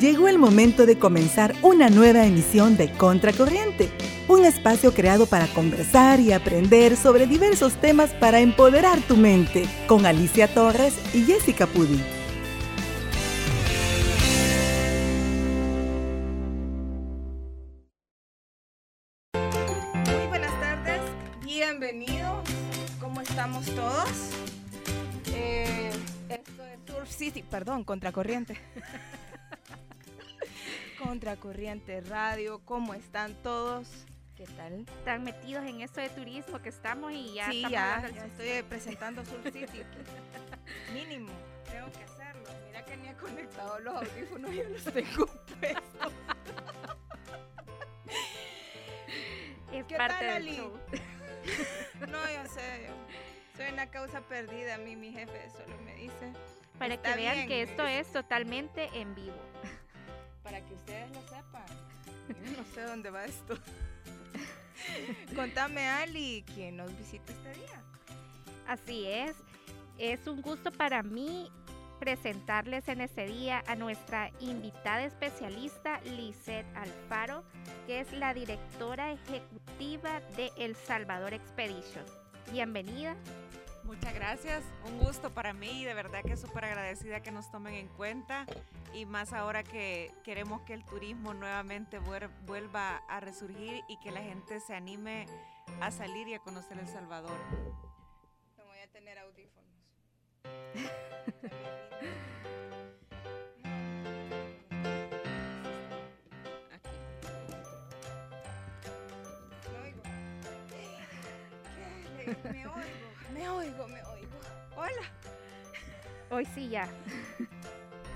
[0.00, 3.90] Llegó el momento de comenzar una nueva emisión de Contracorriente,
[4.28, 10.06] un espacio creado para conversar y aprender sobre diversos temas para empoderar tu mente, con
[10.06, 12.00] Alicia Torres y Jessica Pudi.
[19.34, 21.00] Muy buenas tardes,
[21.44, 22.48] bienvenidos.
[23.00, 24.30] ¿Cómo estamos todos?
[25.34, 25.90] Eh,
[26.28, 28.60] esto es Surf City, perdón, Contracorriente.
[31.08, 33.88] Contracorriente Radio, ¿cómo están todos?
[34.36, 34.80] ¿Qué tal?
[34.98, 39.24] Están metidos en esto de turismo que estamos y ya sí, ya, ya estoy presentando
[39.24, 39.84] Surf City.
[40.92, 41.32] Mínimo,
[41.72, 42.44] tengo que hacerlo.
[42.66, 46.12] Mira que ni he conectado los audífonos, yo los tengo puestos.
[49.72, 50.56] es ¿Qué parte tal, del Ali?
[50.58, 50.72] show.
[52.06, 52.94] No, yo sé, yo
[53.56, 54.74] soy una causa perdida.
[54.74, 56.34] A mí mi jefe solo me dice
[56.78, 59.38] Para que vean bien, que esto es totalmente en vivo.
[60.48, 61.66] Para que ustedes lo sepan.
[62.28, 63.54] Yo no sé dónde va esto.
[65.36, 67.82] Contame, Ali, ¿quién nos visita este día?
[68.66, 69.36] Así es.
[69.98, 71.50] Es un gusto para mí
[72.00, 77.44] presentarles en este día a nuestra invitada especialista Lisette Alfaro,
[77.86, 82.04] que es la directora ejecutiva de El Salvador Expedition.
[82.52, 83.16] Bienvenida.
[83.88, 87.72] Muchas gracias, un gusto para mí y de verdad que súper agradecida que nos tomen
[87.72, 88.44] en cuenta
[88.92, 94.20] y más ahora que queremos que el turismo nuevamente vuelva a resurgir y que la
[94.20, 95.24] gente se anime
[95.80, 97.38] a salir y a conocer El Salvador.
[98.58, 99.70] No voy a tener audífonos.
[109.64, 110.02] Me oigo.
[112.18, 112.36] ¿Qué?
[112.52, 113.07] Me oigo,
[113.48, 114.38] me oigo, me oigo.
[114.76, 115.02] Hola.
[116.30, 116.88] Hoy sí ya.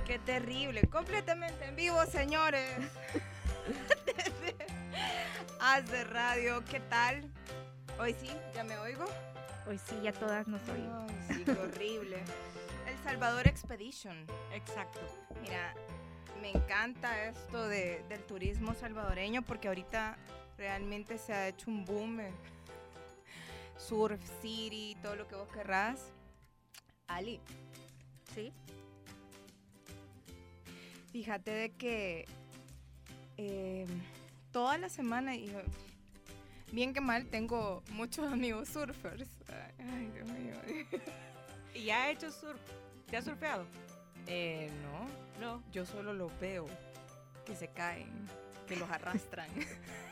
[0.07, 2.77] Qué terrible, completamente en vivo, señores.
[4.05, 4.57] Desde
[5.61, 7.23] Haz de radio, ¿qué tal?
[7.99, 9.05] Hoy sí, ya me oigo.
[9.69, 11.11] Hoy sí ya todas nos oímos.
[11.31, 12.17] Ay, sí, qué horrible.
[12.87, 14.27] El Salvador Expedition.
[14.53, 15.01] Exacto.
[15.41, 15.73] Mira,
[16.41, 20.17] me encanta esto de- del turismo salvadoreño porque ahorita
[20.59, 22.21] realmente se ha hecho un boom.
[22.21, 22.33] eh.
[23.87, 26.13] Surf City, todo lo que vos querrás.
[27.07, 27.41] Ali,
[28.35, 28.53] ¿Sí?
[31.13, 32.25] Fíjate de que
[33.37, 33.87] eh,
[34.51, 35.53] toda la semana, y
[36.71, 39.29] bien que mal, tengo muchos amigos surfers.
[39.79, 40.55] Ay, Dios mío.
[41.75, 42.61] ¿Y ya ha hecho surf?
[43.11, 43.67] ¿Te has surfeado?
[44.27, 45.09] Eh, no,
[45.41, 45.63] No.
[45.73, 46.67] yo solo los veo
[47.45, 48.09] que se caen,
[48.67, 49.51] que los arrastran.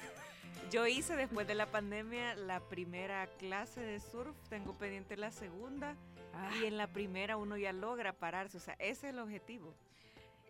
[0.70, 5.97] Yo hice después de la pandemia la primera clase de surf, tengo pendiente la segunda
[6.60, 9.75] y en la primera uno ya logra pararse, o sea, ese es el objetivo.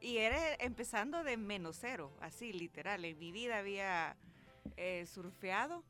[0.02, 3.02] Y era empezando de menos cero, así literal.
[3.06, 4.14] En mi vida había
[4.76, 5.82] eh, surfeado.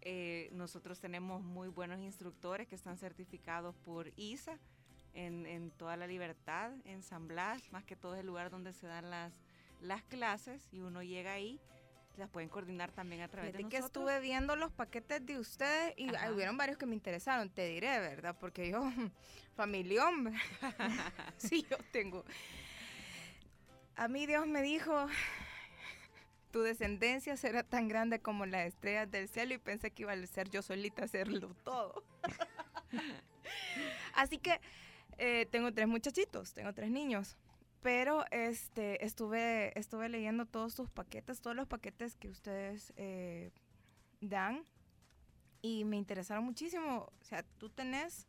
[0.00, 4.60] Eh, nosotros tenemos muy buenos instructores que están certificados por ISA
[5.12, 8.74] en, en toda la libertad, en San Blas, más que todo es el lugar donde
[8.74, 9.32] se dan las,
[9.80, 11.60] las clases y uno llega ahí.
[12.16, 14.04] Las pueden coordinar también a través Fíjate de que nosotros.
[14.10, 16.30] estuve viendo los paquetes de ustedes y Ajá.
[16.30, 18.36] hubieron varios que me interesaron, te diré, ¿verdad?
[18.38, 18.82] Porque yo,
[19.56, 20.32] familión,
[21.38, 22.24] sí, yo tengo.
[23.96, 25.06] A mí Dios me dijo,
[26.50, 30.26] tu descendencia será tan grande como las estrellas del cielo y pensé que iba a
[30.26, 32.04] ser yo solita hacerlo todo.
[34.14, 34.60] Así que
[35.18, 37.36] eh, tengo tres muchachitos, tengo tres niños.
[37.82, 43.50] Pero este, estuve, estuve leyendo todos sus paquetes, todos los paquetes que ustedes eh,
[44.20, 44.64] dan
[45.62, 47.12] y me interesaron muchísimo.
[47.20, 48.28] O sea, tú tenés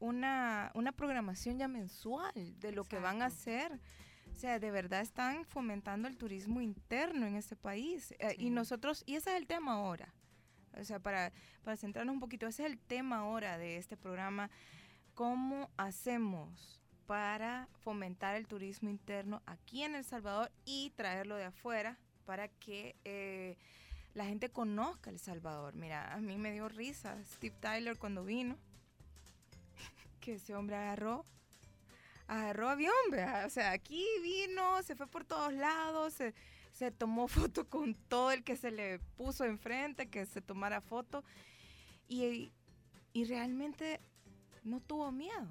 [0.00, 3.80] una, una programación ya mensual de lo que van a hacer.
[4.32, 8.12] O sea, de verdad están fomentando el turismo interno en este país.
[8.18, 10.12] Eh, Y nosotros, y ese es el tema ahora.
[10.78, 14.50] O sea, para, para centrarnos un poquito, ese es el tema ahora de este programa.
[15.14, 16.79] ¿Cómo hacemos
[17.10, 22.94] para fomentar el turismo interno aquí en El Salvador y traerlo de afuera para que
[23.04, 23.56] eh,
[24.14, 25.74] la gente conozca El Salvador?
[25.74, 28.56] Mira, a mí me dio risa Steve Tyler cuando vino,
[30.20, 31.24] que ese hombre agarró,
[32.28, 32.94] agarró avión.
[33.44, 36.32] O sea, aquí vino, se fue por todos lados, se,
[36.72, 41.24] se tomó foto con todo el que se le puso enfrente, que se tomara foto,
[42.06, 42.52] y,
[43.12, 43.98] y realmente
[44.62, 45.50] no tuvo miedo.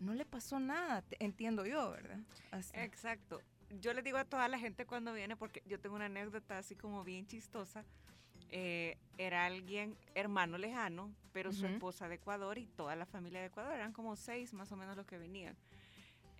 [0.00, 2.18] No le pasó nada, entiendo yo, ¿verdad?
[2.50, 2.70] Así.
[2.74, 3.40] Exacto.
[3.80, 6.76] Yo le digo a toda la gente cuando viene, porque yo tengo una anécdota así
[6.76, 7.84] como bien chistosa.
[8.50, 13.46] eh, era alguien, hermano lejano, pero su esposa de Ecuador y toda la familia de
[13.46, 15.56] Ecuador, eran como seis más o menos los que venían.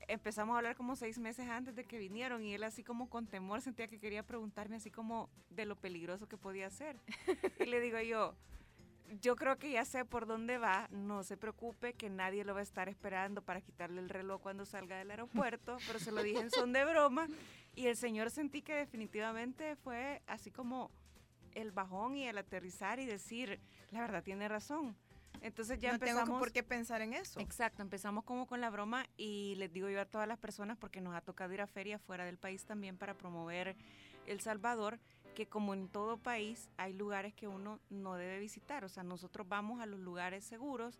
[0.09, 3.27] empezamos a hablar como seis meses antes de que vinieron y él así como con
[3.27, 6.97] temor sentía que quería preguntarme así como de lo peligroso que podía ser.
[7.61, 8.37] y le digo yo,
[9.21, 12.61] yo creo que ya sé por dónde va, no se preocupe que nadie lo va
[12.61, 16.41] a estar esperando para quitarle el reloj cuando salga del aeropuerto, pero se lo dije
[16.41, 17.29] en son de broma
[17.75, 20.91] y el señor sentí que definitivamente fue así como
[21.55, 23.61] el bajón y el aterrizar y decir,
[23.91, 24.97] la verdad tiene razón.
[25.43, 26.25] Entonces ya no empezamos.
[26.25, 27.41] tengo por qué pensar en eso.
[27.41, 31.01] Exacto, empezamos como con la broma y les digo yo a todas las personas, porque
[31.01, 33.77] nos ha tocado ir a ferias fuera del país también para promover
[34.27, 34.99] El Salvador,
[35.37, 38.85] que como en todo país hay lugares que uno no debe visitar.
[38.85, 40.99] O sea, nosotros vamos a los lugares seguros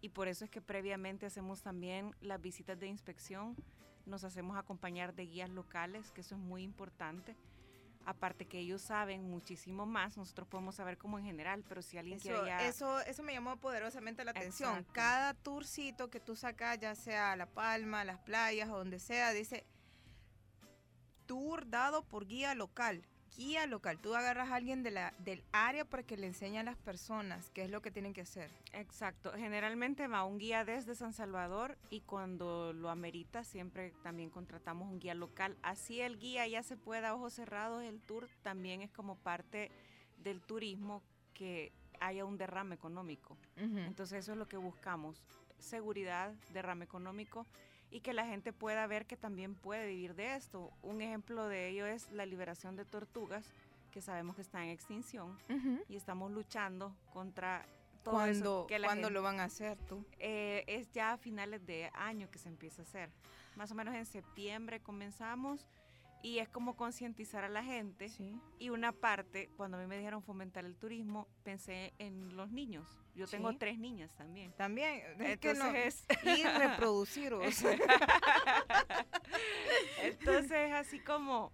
[0.00, 3.56] y por eso es que previamente hacemos también las visitas de inspección,
[4.06, 7.36] nos hacemos acompañar de guías locales, que eso es muy importante
[8.04, 12.18] aparte que ellos saben muchísimo más, nosotros podemos saber como en general, pero si alguien
[12.18, 12.66] eso, quiere ya...
[12.66, 14.70] Eso, eso me llamó poderosamente la atención.
[14.70, 14.92] Exacto.
[14.92, 19.32] Cada tourcito que tú sacas, ya sea a La Palma, las playas o donde sea,
[19.32, 19.64] dice
[21.26, 23.06] tour dado por guía local.
[23.36, 23.98] Guía local.
[23.98, 27.50] Tú agarras a alguien de la, del área para que le enseñe a las personas
[27.50, 28.50] qué es lo que tienen que hacer.
[28.72, 34.90] Exacto, generalmente va un guía desde San Salvador y cuando lo amerita siempre también contratamos
[34.90, 35.56] un guía local.
[35.62, 39.70] Así el guía ya se pueda a ojos cerrados, el tour también es como parte
[40.18, 41.02] del turismo
[41.32, 43.38] que haya un derrame económico.
[43.56, 45.22] Entonces eso es lo que buscamos,
[45.62, 47.46] seguridad, derrame económico
[47.90, 50.70] y que la gente pueda ver que también puede vivir de esto.
[50.82, 53.44] Un ejemplo de ello es la liberación de tortugas,
[53.90, 55.80] que sabemos que está en extinción Ujú.
[55.88, 57.66] y estamos luchando contra
[58.02, 58.32] todo ¿Cuándo,
[58.62, 58.66] eso.
[58.66, 60.04] que la ¿cuándo gente- lo van a hacer tú?
[60.18, 63.10] eh, es ya a finales de año que se empieza a hacer.
[63.54, 65.66] Más o menos en septiembre comenzamos
[66.22, 68.08] y es como concientizar a la gente.
[68.08, 68.38] Sí.
[68.58, 72.86] Y una parte, cuando a mí me dijeron fomentar el turismo, pensé en los niños.
[73.14, 73.56] Yo tengo Sí.
[73.58, 74.52] tres niñas también.
[74.52, 77.44] También, es que no, Entonces, y reproduciros.
[80.02, 81.52] Entonces es así como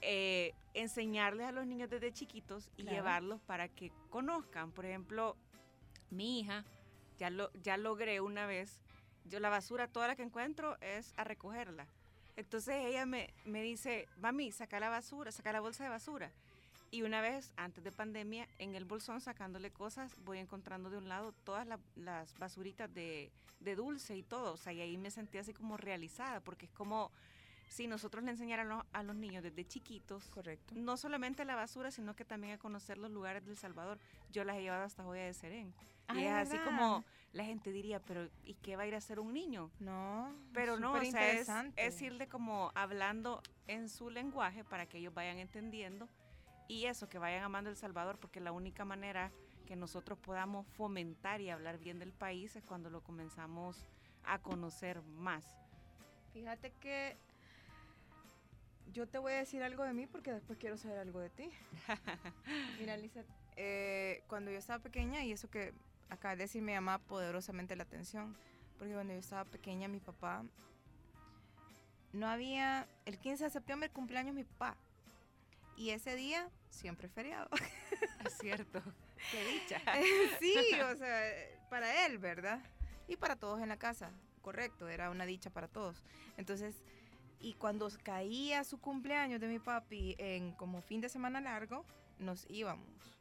[0.00, 2.96] eh, enseñarles a los niños desde chiquitos y Claro.
[2.96, 4.72] llevarlos para que conozcan.
[4.72, 5.36] Por ejemplo,
[6.10, 6.64] mi hija,
[7.18, 8.80] ya, lo, ya logré una vez,
[9.24, 11.86] yo la basura, toda la que encuentro es a recogerla.
[12.36, 16.30] Entonces ella me, me dice, mami, saca la basura, saca la bolsa de basura.
[16.90, 21.08] Y una vez, antes de pandemia, en el bolsón sacándole cosas, voy encontrando de un
[21.08, 24.52] lado todas la- las basuritas de, de dulce y todo.
[24.52, 27.10] O sea, y ahí me sentí así como realizada, porque es como
[27.68, 30.74] si nosotros le enseñáramos a los niños desde chiquitos, Correcto.
[30.76, 33.98] no solamente la basura, sino que también a conocer los lugares del Salvador.
[34.30, 35.74] Yo las he llevado hasta Joya de Serén.
[36.06, 37.04] Ah, y es ¿de así como
[37.34, 39.70] la gente diría, pero ¿y qué va a ir a hacer un niño?
[39.80, 44.98] No, Pero no, o sea, es, es irle como hablando en su lenguaje para que
[44.98, 46.08] ellos vayan entendiendo
[46.68, 49.32] y eso, que vayan amando El Salvador, porque la única manera
[49.66, 53.84] que nosotros podamos fomentar y hablar bien del país es cuando lo comenzamos
[54.24, 55.44] a conocer más.
[56.32, 57.16] Fíjate que
[58.92, 61.50] yo te voy a decir algo de mí porque después quiero saber algo de ti.
[62.78, 63.24] Mira, Lisa,
[63.56, 65.74] eh, cuando yo estaba pequeña, y eso que
[66.10, 68.36] acá de decir me llamaba poderosamente la atención,
[68.78, 70.44] porque cuando yo estaba pequeña, mi papá,
[72.12, 74.76] no había, el 15 de septiembre cumpleaños mi papá,
[75.76, 77.48] y ese día siempre feriado.
[78.24, 78.80] Es cierto.
[79.30, 79.80] Qué dicha.
[80.38, 81.22] sí, o sea,
[81.70, 82.60] para él, ¿verdad?
[83.08, 84.10] Y para todos en la casa,
[84.42, 86.02] correcto, era una dicha para todos.
[86.36, 86.76] Entonces,
[87.40, 91.84] y cuando caía su cumpleaños de mi papi en como fin de semana largo,
[92.18, 93.13] nos íbamos.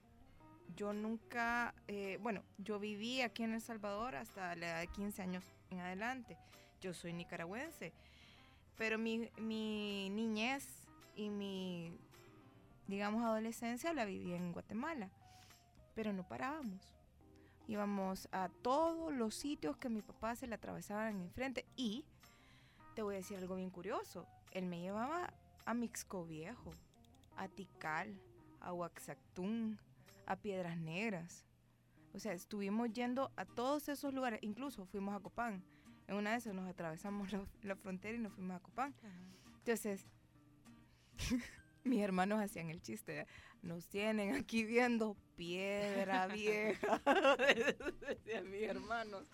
[0.75, 5.21] Yo nunca, eh, bueno, yo viví aquí en El Salvador hasta la edad de 15
[5.21, 6.37] años en adelante.
[6.81, 7.93] Yo soy nicaragüense,
[8.77, 10.65] pero mi, mi niñez
[11.15, 11.97] y mi,
[12.87, 15.09] digamos, adolescencia la viví en Guatemala
[15.95, 16.95] pero no parábamos.
[17.67, 22.05] Íbamos a todos los sitios que mi papá se le atravesaban enfrente y
[22.95, 24.27] te voy a decir algo bien curioso.
[24.51, 25.33] Él me llevaba
[25.65, 26.71] a Mixco Viejo,
[27.37, 28.19] a Tikal,
[28.59, 29.79] a Huaxactún,
[30.25, 31.45] a Piedras Negras.
[32.13, 35.63] O sea, estuvimos yendo a todos esos lugares, incluso fuimos a Copán.
[36.07, 38.93] En una de esas nos atravesamos la, la frontera y nos fuimos a Copán.
[39.59, 40.05] Entonces,
[41.83, 43.25] mis hermanos hacían el chiste,
[43.61, 47.01] nos tienen aquí viendo piedra vieja,
[48.07, 49.29] decían mis hermanos.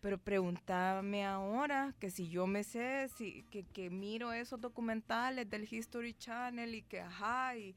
[0.00, 5.66] Pero pregúntame ahora que si yo me sé, si, que, que miro esos documentales del
[5.68, 7.74] History Channel y que ajá, y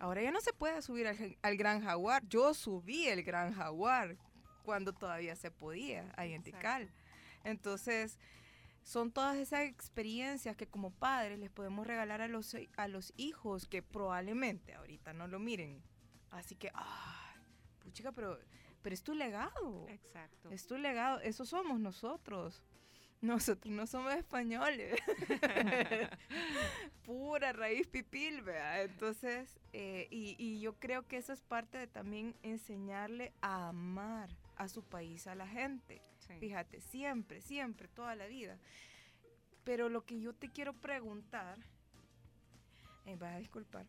[0.00, 2.26] ahora ya no se puede subir al, al Gran Jaguar.
[2.26, 4.16] Yo subí el Gran Jaguar
[4.64, 6.42] cuando todavía se podía, ahí en.
[7.44, 8.18] Entonces,
[8.82, 13.66] son todas esas experiencias que como padres les podemos regalar a los, a los hijos
[13.66, 15.82] que probablemente ahorita no lo miren.
[16.30, 17.40] Así que, ay,
[17.80, 18.38] puchica, pero,
[18.82, 19.86] pero es tu legado.
[19.88, 20.50] Exacto.
[20.50, 22.62] Es tu legado, eso somos nosotros.
[23.20, 24.98] Nosotros no somos españoles.
[27.04, 28.82] Pura raíz pipil, ¿vea?
[28.82, 34.30] Entonces, eh, y, y yo creo que eso es parte de también enseñarle a amar
[34.56, 36.02] a su país, a la gente.
[36.18, 36.34] Sí.
[36.38, 38.58] Fíjate, siempre, siempre, toda la vida.
[39.64, 41.58] Pero lo que yo te quiero preguntar,
[43.06, 43.86] eh, vas a disculpar,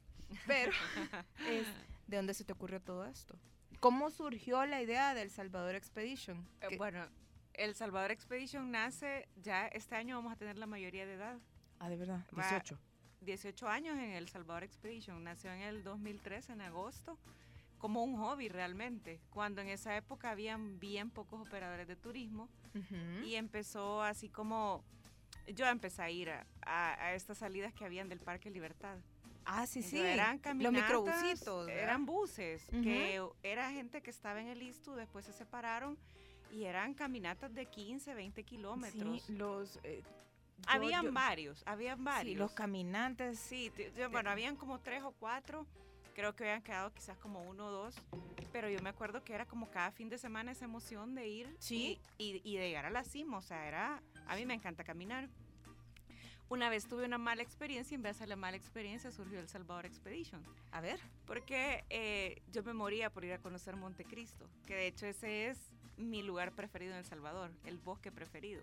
[0.48, 0.72] pero
[1.50, 1.68] es,
[2.08, 3.38] ¿de dónde se te ocurrió todo esto?
[3.80, 6.48] ¿Cómo surgió la idea del Salvador Expedition?
[6.62, 7.08] Eh, bueno,
[7.53, 11.38] el Salvador Expedition nace, ya este año vamos a tener la mayoría de edad.
[11.79, 12.77] ah, de verdad, va- 18.
[13.22, 15.24] 18 años en el Salvador Expedition.
[15.24, 17.20] Nació en el 2003, en agosto,
[17.77, 19.20] como un hobby realmente.
[19.29, 23.24] Cuando en esa época habían bien pocos operadores de turismo Ujú.
[23.25, 24.84] y empezó así como...
[25.48, 28.98] Yo empecé a ir a, a- a estas salidas que habían del Parque Libertad.
[29.46, 30.00] ah, sí, sí.
[30.00, 31.65] Eran Los caminatas, microbusitos.
[31.67, 31.84] ¿verdad?
[31.84, 35.98] Eran buses, que era gente que estaba en el ISTU, después se separaron
[36.51, 39.24] y eran caminatas de 15, 20 kilómetros.
[39.24, 39.79] Sí, los...
[39.84, 42.38] eh, yo- habían yo- varios, habían sí, varios.
[42.38, 43.39] los caminantes.
[43.39, 43.72] Sí,
[44.12, 45.65] bueno, habían como tres o cuatro.
[46.13, 47.96] Creo que habían quedado quizás como uno o dos.
[48.51, 51.55] Pero yo me acuerdo que era como cada fin de semana esa emoción de ir
[51.60, 51.98] Sí.
[52.17, 53.38] y, y- y de llegar a la cima.
[53.38, 54.03] O sea, era.
[54.27, 55.29] A mí me encanta caminar.
[56.50, 59.48] Una vez tuve una mala experiencia y en vez de la mala experiencia surgió el
[59.48, 60.43] Salvador Expedition.
[60.72, 61.00] A ver.
[61.25, 65.58] Porque eh, yo me moría por ir a conocer Montecristo, que de hecho ese es
[66.01, 68.62] mi lugar preferido en El Salvador, el bosque preferido.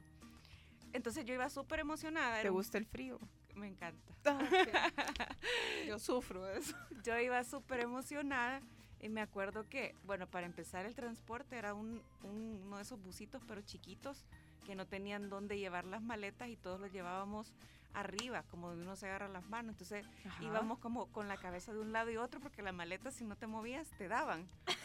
[0.93, 2.41] Entonces yo iba súper emocionada.
[2.43, 3.19] ¿Te gusta el frío?
[3.55, 4.13] Me encanta.
[5.87, 6.77] Yo sufro eso.
[7.03, 8.61] Yo iba súper emocionada
[9.01, 13.01] y me acuerdo que, bueno, para empezar el transporte era un, un- uno de esos
[13.03, 14.25] busitos pero chiquitos
[14.67, 17.53] que no tenían dónde llevar las maletas y todos los llevábamos
[17.95, 19.73] arriba, como uno se agarra las manos.
[19.73, 20.07] Entonces
[20.41, 23.35] íbamos como con la cabeza de un lado y otro porque las maletas si no
[23.37, 24.47] te movías te daban.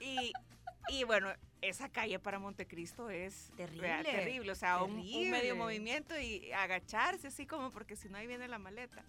[0.00, 0.32] Y,
[0.88, 1.30] y bueno,
[1.60, 4.52] esa calle para Montecristo es Terrible, terrible.
[4.52, 5.30] O sea, un- un, terrible.
[5.30, 9.04] medio movimiento y agacharse así como porque si no ahí viene la maleta.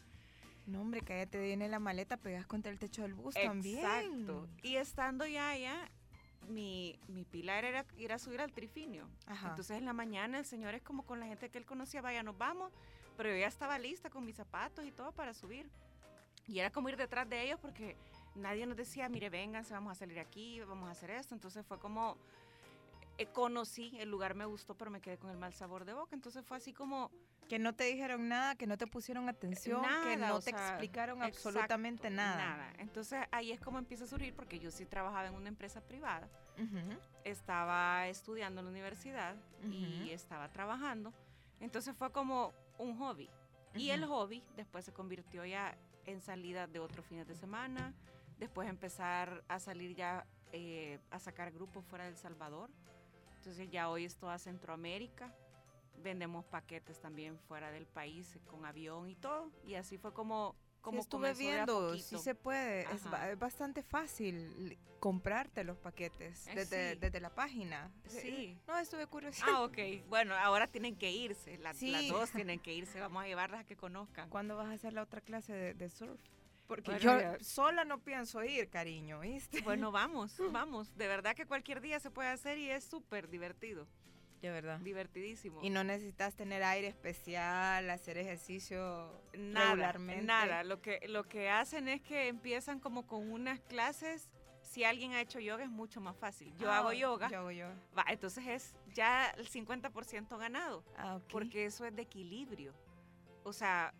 [0.66, 3.80] No, hombre, que te viene la maleta, pegas contra el techo del bus también.
[3.80, 4.48] Exacto.
[4.62, 5.90] Y estando ya allá,
[6.48, 9.10] mi, mi pilar era ir a subir al trifinio.
[9.26, 9.50] Ajá.
[9.50, 12.22] Entonces en la mañana el señor es como con la gente que él conocía, vaya,
[12.24, 12.72] nos vamos.
[13.18, 15.70] Pero yo ya estaba lista con mis zapatos y todo para subir.
[16.48, 17.96] Y era como ir detrás de ellos porque
[18.36, 21.36] nadie nos decía, mire, vénganse, vamos a salir aquí, vamos a hacer esto.
[21.36, 22.18] Entonces fue como,
[23.18, 26.16] eh, conocí, el lugar me gustó, pero me quedé con el mal sabor de boca.
[26.16, 27.12] Entonces fue así como,
[27.50, 30.52] que no te dijeron nada, que no te pusieron atención, que Nada, no o te
[30.52, 32.38] sea, explicaron absolutamente nada.
[32.38, 32.74] Nada.
[32.78, 36.30] Entonces ahí es como empieza a surgir porque yo sí trabajaba en una empresa privada.
[37.24, 41.12] Estaba estudiando en la universidad y estaba trabajando.
[41.60, 43.30] Entonces fue como un hobby.
[43.74, 47.94] Y el hobby después se convirtió ya en salida de otros fines de semana.
[48.40, 52.70] Después empezar a salir ya eh, a sacar grupos fuera del Salvador.
[53.38, 55.34] Entonces ya hoy es toda Centroamérica.
[56.02, 59.52] Vendemos paquetes también fuera del país eh, con avión y todo.
[59.66, 63.04] Y así fue como, Sí, como estuve de viendo, sí se puede, es,
[63.38, 67.00] bastante fácil comprarte los paquetes Eh, desde, sí.
[67.00, 67.92] desde la página.
[68.08, 68.58] Sí.
[68.66, 69.46] No, estuve curiosa.
[69.48, 69.78] Ah, ok.
[70.08, 71.58] Bueno, ahora tienen que irse.
[71.58, 71.92] Las, Sí.
[71.92, 73.00] las dos tienen que irse.
[73.02, 74.30] Vamos a llevarlas a que conozcan.
[74.30, 76.22] ¿Cuándo vas a hacer la otra clase de, de surf?
[76.70, 79.60] Porque Bueno, yo sola no pienso ir, cariño, ¿viste?
[79.62, 80.96] Bueno, vamos, vamos.
[80.96, 83.88] De verdad que cualquier día se puede hacer y es súper divertido.
[84.44, 84.80] De verdad.
[84.80, 85.60] Divertidísimo.
[85.64, 90.24] Y no necesitas tener aire especial, hacer ejercicio nada, regularmente.
[90.24, 90.64] nada.
[90.64, 94.30] Lo que, lo que hacen es que empiezan como con unas clases.
[94.62, 96.54] Si alguien ha hecho yoga es mucho más fácil.
[96.58, 97.30] Yo Ah, hago yoga.
[97.30, 97.76] Yo hago yoga.
[97.98, 100.86] Va, entonces es ya el 50% ganado.
[100.96, 101.20] Ah.
[101.32, 102.76] Porque eso es de equilibrio.
[103.44, 103.94] O sea,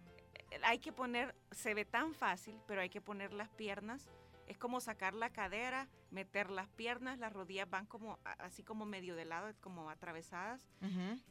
[0.64, 4.10] hay que poner, se ve tan fácil, pero hay que poner las piernas.
[4.48, 9.16] Es como sacar la cadera, meter las piernas, las rodillas van como así como medio
[9.16, 10.60] de lado, como atravesadas.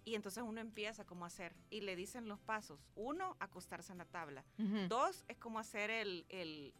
[0.05, 1.57] Y entonces uno empieza como a hacer.
[1.69, 2.79] Y le dicen los pasos.
[2.95, 4.45] Uno, acostarse en la tabla.
[4.89, 6.73] Dos, es como hacer el, el,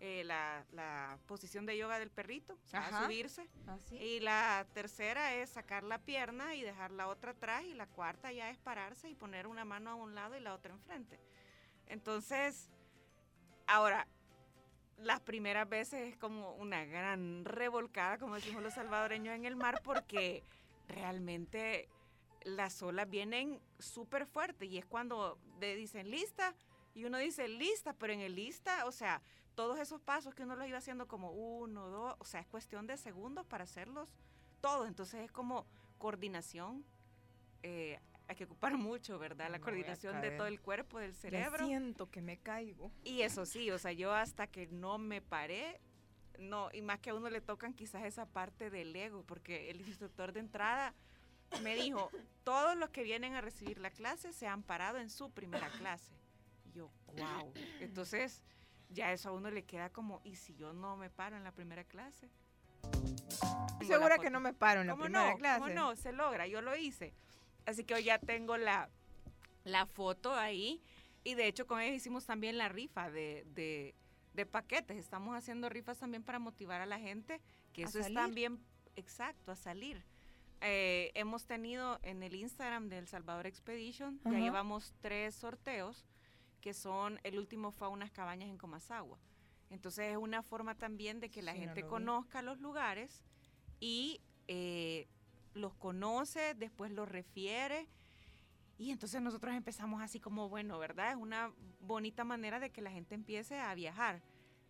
[0.00, 3.04] eh, la, la posición de yoga del perrito, o sea, Ajá.
[3.04, 3.46] subirse.
[3.66, 3.96] Así.
[3.96, 7.64] Y la tercera es sacar la pierna y dejar la otra atrás.
[7.64, 10.54] Y la cuarta ya es pararse y poner una mano a un lado y la
[10.54, 11.20] otra enfrente.
[11.86, 12.70] Entonces,
[13.66, 14.06] ahora,
[14.98, 19.80] las primeras veces es como una gran revolcada, como decimos los salvadoreños, en el mar,
[19.82, 20.42] porque
[20.88, 21.88] realmente
[22.44, 24.68] las olas vienen súper fuertes.
[24.68, 26.54] Y es cuando le dicen lista
[26.94, 29.22] y uno dice lista, pero en el lista, o sea,
[29.54, 32.86] todos esos pasos que uno los iba haciendo como uno, dos, o sea, es cuestión
[32.86, 34.14] de segundos para hacerlos
[34.60, 34.88] todos.
[34.88, 35.66] Entonces es como
[35.98, 36.84] coordinación.
[37.62, 39.46] eh, hay que ocupar mucho, ¿verdad?
[39.50, 41.66] La Me coordinación de todo el cuerpo, del Ya cerebro.
[41.66, 42.90] siento que me caigo.
[43.04, 45.80] Y eso sí, o sea, yo hasta que no me paré,
[46.38, 49.80] no, y más que a uno le tocan quizás esa parte del ego, porque el
[49.80, 50.94] instructor de entrada
[51.62, 52.10] me dijo,
[52.44, 56.14] todos los que vienen a recibir la clase se han parado en su primera clase.
[56.64, 57.52] Y yo, wow.
[57.80, 58.42] Entonces,
[58.88, 61.52] ya eso a uno le queda como, ¿y si yo no me paro en la
[61.52, 62.30] primera clase?
[63.86, 65.36] Segura que no me paro en la ¿Cómo primera no?
[65.36, 65.60] clase.
[65.60, 65.96] ¿Cómo no?
[65.96, 67.12] Se logra, yo lo hice.
[67.66, 68.90] Así que hoy ya tengo la,
[69.64, 70.82] la foto ahí.
[71.24, 73.94] Y de hecho con ellos hicimos también la rifa de, de,
[74.34, 74.96] de paquetes.
[74.96, 77.40] Estamos haciendo rifas también para motivar a la gente,
[77.72, 78.58] que ¿A eso es también
[78.96, 80.02] exacto, a salir.
[80.60, 86.06] Eh, hemos tenido en el Instagram del Salvador Expedition, ya llevamos tres sorteos,
[86.60, 89.18] que son, el último fue a unas cabañas en Comasagua.
[89.70, 91.88] Entonces es una forma también de que la Sí, no gente vi.
[91.88, 93.24] conozca los lugares
[93.80, 95.08] y eh,
[95.54, 97.88] los conoce, después los refiere.
[98.78, 101.10] Y entonces nosotros empezamos así como, bueno, ¿verdad?
[101.10, 104.22] Es una bonita manera de que la gente empiece a viajar.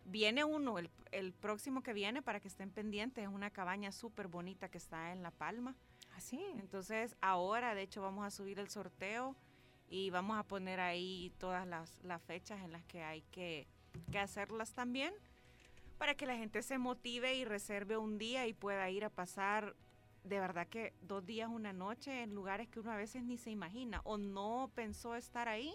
[0.05, 4.27] Viene uno, el, el próximo que viene, para que estén pendientes, es una cabaña súper
[4.27, 5.75] bonita que está en La Palma.
[6.15, 6.43] Así.
[6.59, 9.35] Entonces ahora, de hecho, vamos a subir el sorteo
[9.89, 13.67] y vamos a poner ahí todas las, las fechas en las que hay que,
[14.11, 15.13] que hacerlas también
[15.97, 19.75] para que la gente se motive y reserve un día y pueda ir a pasar
[20.23, 23.51] de verdad que dos días, una noche en lugares que uno a veces ni se
[23.51, 25.73] imagina o no pensó estar ahí.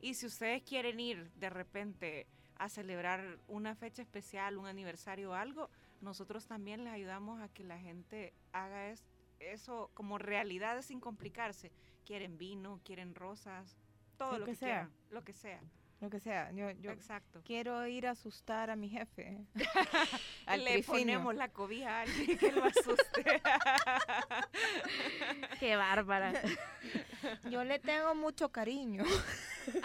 [0.00, 2.26] Y si ustedes quieren ir de repente
[2.56, 7.64] a celebrar una fecha especial, un aniversario o algo, nosotros también les ayudamos a que
[7.64, 9.04] la gente haga es-
[9.40, 11.70] eso como realidad sin complicarse.
[12.04, 13.76] Quieren vino, quieren rosas,
[14.16, 14.68] todo Lo lo, que que, sea.
[14.68, 15.60] quieran, lo que sea.
[16.00, 16.52] Lo que sea.
[16.52, 17.42] Yo, yo Exacto.
[17.44, 19.36] quiero ir a asustar a mi jefe.
[20.46, 21.00] Al Le trifinio.
[21.18, 23.24] ponemos la cobija a alguien que lo asuste.
[25.60, 26.32] Qué bárbara.
[27.50, 29.02] Yo le tengo mucho cariño.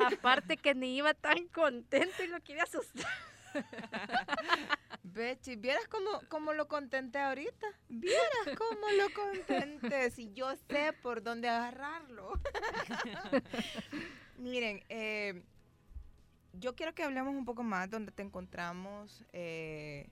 [0.05, 3.09] Aparte que ni iba tan contento y lo quiere asustar.
[5.03, 7.67] Bechi, ¿vieras cómo, cómo lo contenté ahorita?
[7.89, 10.09] ¿Vieras cómo lo contenté?
[10.11, 12.33] Si yo sé por dónde agarrarlo.
[14.37, 15.43] Miren, eh,
[16.53, 19.23] yo quiero que hablemos un poco más dónde te encontramos.
[19.33, 20.09] eh,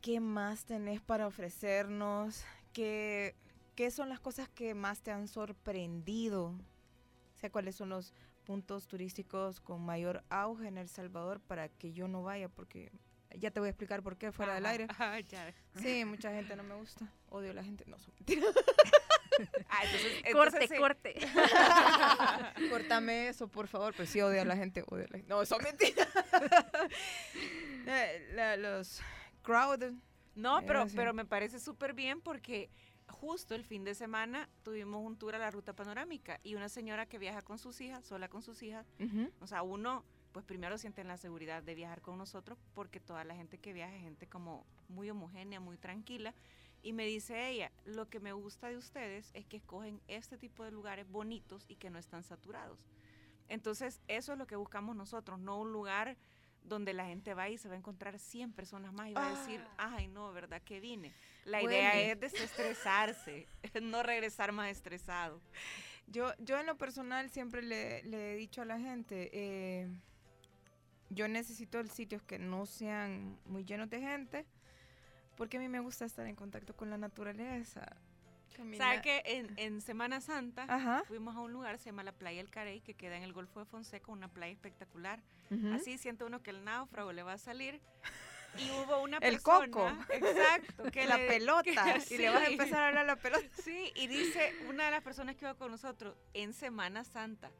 [0.00, 2.44] ¿Qué más tenés para ofrecernos?
[2.74, 3.34] ¿Qué,
[3.74, 6.48] ¿Qué son las cosas que más te han sorprendido?
[6.48, 8.12] O sea, ¿cuáles son los
[8.44, 12.48] puntos turísticos con mayor auge en El Salvador para que yo no vaya?
[12.50, 12.92] Porque
[13.38, 14.86] ya te voy a explicar por qué fuera del aire.
[14.90, 15.54] ajá, ya.
[15.76, 17.10] Sí, mucha gente no me gusta.
[17.30, 17.84] Odio a la gente.
[17.86, 18.54] No, son mentiras.
[19.68, 20.76] Ah, entonces- corte, entonces sí.
[20.76, 21.14] corte.
[22.70, 23.94] Córtame eso, por favor.
[23.94, 24.82] Pues sí, odio a la gente.
[24.88, 25.28] Odio a la gente.
[25.28, 26.08] No, son mentiras.
[28.34, 29.00] La- los
[29.42, 29.92] crowd.
[30.34, 32.70] No, Eh, pero, pero me parece súper bien porque
[33.08, 37.06] justo el fin de semana tuvimos un tour a la ruta panorámica y una señora
[37.06, 39.30] que viaja con sus hijas, sola con sus hijas, Ujú.
[39.40, 43.36] o sea, uno pues primero sienten la seguridad de viajar con nosotros porque toda la
[43.36, 46.34] gente que viaja es gente como muy homogénea, muy tranquila.
[46.84, 50.64] Y me dice ella, lo que me gusta de ustedes es que escogen este tipo
[50.64, 52.78] de lugares bonitos y que no están saturados.
[53.48, 56.18] Entonces, eso es lo que buscamos nosotros, no un lugar
[56.62, 59.30] donde la gente va y se va a encontrar 100 personas más y va a
[59.30, 61.10] decir, ay, no, ¿verdad que vine?
[61.46, 62.12] La idea Huele.
[62.12, 63.46] es desestresarse,
[63.82, 65.40] no regresar más estresado.
[66.06, 69.88] Yo, yo en lo personal siempre le, le he dicho a la gente, eh,
[71.08, 74.46] yo necesito sitios que no sean muy llenos de gente,
[75.36, 77.86] porque a mí me gusta estar en contacto con la naturaleza.
[78.78, 81.02] ¿Sabes que en, en Semana Santa Ajá.
[81.08, 83.58] fuimos a un lugar, se llama la Playa El Carey, que queda en el Golfo
[83.58, 85.20] de Fonseca, una playa espectacular.
[85.50, 85.72] ujú.
[85.74, 87.80] Así siente uno que el náufrago le va a salir.
[88.56, 89.88] Y hubo una El persona, coco.
[90.08, 91.64] exacto, que la le- pelota.
[92.06, 92.52] que- y le vas a sí.
[92.52, 93.44] empezar a hablar la pelota.
[93.64, 97.50] Sí, y dice una de las personas que iba con nosotros en Semana Santa,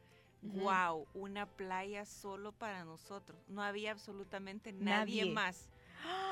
[0.45, 0.61] Ujú.
[0.61, 3.37] wow, una playa solo para nosotros.
[3.49, 5.33] No había absolutamente nadie, Nadie.
[5.33, 5.69] más.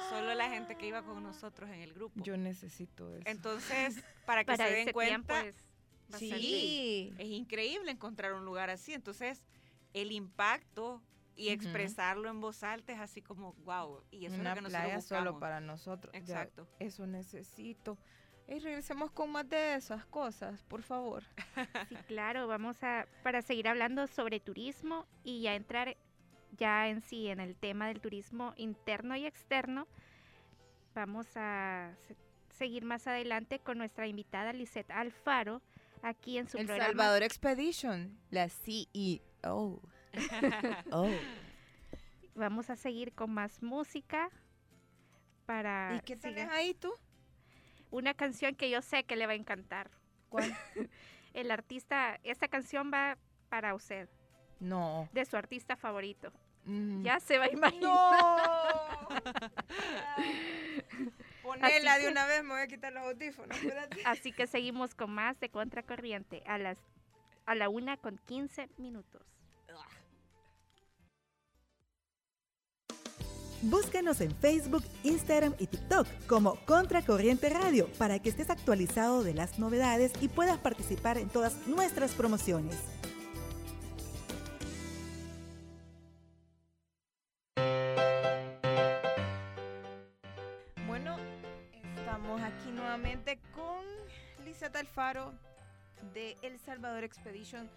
[0.08, 2.20] Solo la gente que iba con nosotros en el grupo.
[2.22, 3.22] Yo necesito eso.
[3.26, 5.54] Entonces, para que Para se den cuenta, es
[6.18, 7.14] sí.
[7.18, 8.92] es increíble encontrar un lugar así.
[8.92, 9.42] Entonces,
[9.94, 11.02] el impacto
[11.34, 14.02] y expresarlo en voz alta es así como, wow.
[14.10, 15.24] Y eso Una es lo que nosotros playa buscamos.
[15.24, 16.12] solo para nosotros.
[16.12, 16.68] Ya, Exacto.
[16.78, 17.98] eso necesito.
[18.48, 21.22] Y regresemos con más de esas cosas, por favor.
[21.88, 25.96] Sí, claro, vamos a, para seguir hablando sobre turismo y ya entrar
[26.58, 29.86] ya en sí en el tema del turismo interno y externo,
[30.94, 32.16] vamos a se-
[32.50, 35.62] seguir más adelante con nuestra invitada Lisette Alfaro,
[36.02, 36.88] aquí en su El programa.
[36.88, 39.80] Salvador Expedition, la CEO.
[40.92, 41.08] Oh.
[42.34, 44.28] Vamos a seguir con más música
[45.46, 46.92] para ¿Y qué tenés ahí tú?
[47.90, 49.90] una canción que yo sé que le va a encantar.
[50.28, 50.44] ¿Cuál?
[51.34, 53.16] El artista, esta canción va
[53.48, 54.08] para usted,
[54.62, 55.08] No.
[55.12, 56.32] de su artista favorito.
[56.64, 57.02] Mm.
[57.02, 57.82] Ya se va a imaginar.
[57.82, 59.08] No.
[61.42, 63.58] Ponela de una vez, me voy a quitar los audífonos.
[64.04, 66.78] Así que seguimos con más de Contracorriente a las
[67.44, 69.20] a la una con 15 minutos.
[73.62, 79.60] Búscanos en Facebook, Instagram y TikTok como Contracorriente Radio para que estés actualizado de las
[79.60, 82.76] novedades y puedas participar en todas nuestras promociones.
[94.82, 95.32] Alfaro
[96.12, 97.70] de El Salvador Expedition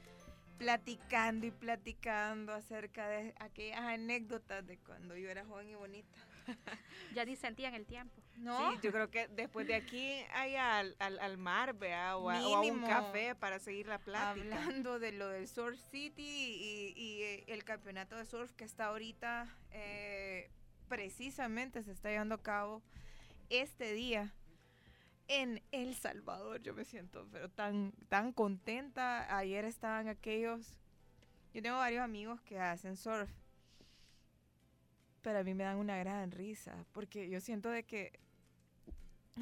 [0.58, 6.18] platicando y platicando acerca de aquellas anécdotas de cuando yo era joven y bonita.
[7.13, 8.24] ya ni sentían el tiempo.
[8.38, 8.72] ¿No?
[8.72, 12.18] Sí, yo creo que después de aquí hay al, al, mar, ¿vea?
[12.18, 14.63] O, a, un café para seguir la plática.
[14.63, 16.24] Hablando de lo del Surf City
[16.96, 20.50] y, eh, el campeonato de surf que está ahorita, eh,
[20.88, 22.82] precisamente se está llevando a cabo
[23.50, 24.34] este día
[25.28, 26.62] en El Salvador.
[26.62, 29.38] Yo me siento pero tan, tan contenta.
[29.38, 30.78] Ayer estaban aquellos...
[31.54, 33.30] Yo tengo varios amigos que hacen surf.
[35.22, 36.86] Pero a mí me dan una gran risa.
[36.92, 38.20] Porque yo siento de que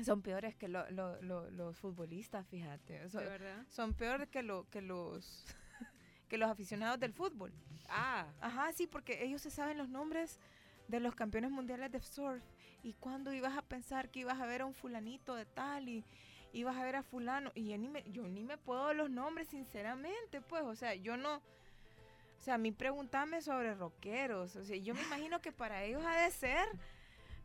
[0.04, 3.10] son peores que los futbolistas, fíjate.
[3.10, 3.24] Son?
[3.70, 5.46] Son peores que, lo, que los...
[6.30, 7.54] que los aficionados del fútbol.
[7.90, 8.28] Ah.
[8.42, 10.40] Ajá, sí, porque ellos se saben los nombres
[10.88, 12.44] de los campeones mundiales de surf
[12.84, 16.04] y cuando ibas a pensar que ibas a ver a un fulanito de tal y
[16.52, 20.42] ibas a ver a fulano y yo ni me, ni me puedo los nombres sinceramente
[20.42, 24.94] pues o sea yo no o sea a mí pregúntame sobre rockeros o sea yo
[24.94, 26.68] me imagino que para ellos ha de ser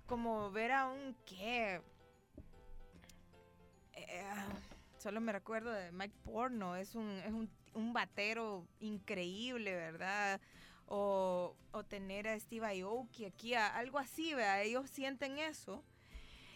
[0.06, 1.80] como ver a un qué
[3.94, 4.24] eh,
[4.98, 10.40] solo me recuerdo de Mike Porno es un es un, un batero increíble verdad
[10.88, 11.54] o,
[11.88, 14.62] tener a Steve Aoki aquí, algo así, ¿verdad?
[14.62, 15.84] Ellos sienten eso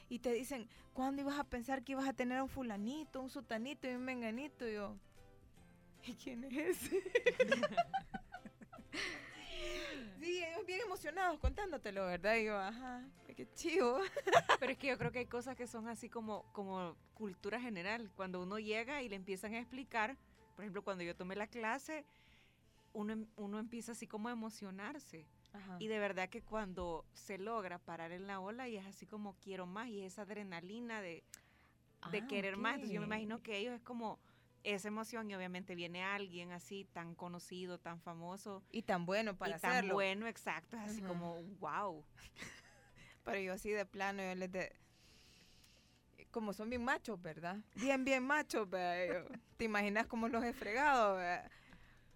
[0.08, 3.88] y te dicen, ¿cuándo ibas a pensar que ibas a tener un fulanito, un sutanito
[3.88, 4.68] y un menganito?
[4.68, 4.96] Y yo,
[6.04, 7.02] ¿y quién es ese?
[10.20, 12.36] sí, ellos bien emocionados contándotelo, ¿verdad?
[12.36, 14.00] Y yo, ajá, qué chivo.
[14.60, 18.10] Pero es que yo creo que hay cosas que son así como, como cultura general.
[18.16, 20.16] Cuando uno llega y le empiezan a explicar,
[20.56, 22.04] por ejemplo, cuando yo tomé la clase,
[22.92, 25.26] uno, em, uno empieza así como a emocionarse.
[25.78, 29.34] Y de verdad que cuando se logra parar en la ola y es así como
[29.34, 31.24] quiero más y esa adrenalina de,
[32.10, 32.76] de ah, querer más.
[32.76, 34.18] Entonces yo me imagino que ellos es como
[34.64, 38.62] esa emoción y obviamente viene alguien así tan conocido, tan famoso.
[38.70, 40.76] Y tan bueno para y tan bueno, exacto.
[40.76, 42.04] Es así como, wow.
[43.24, 44.72] Pero yo así de plano, yo les de...
[46.30, 47.58] Como son bien machos, ¿verdad?
[47.74, 49.26] Bien, bien machos, ¿verdad?
[49.58, 51.50] ¿Te imaginas cómo los he fregado, ¿verdad?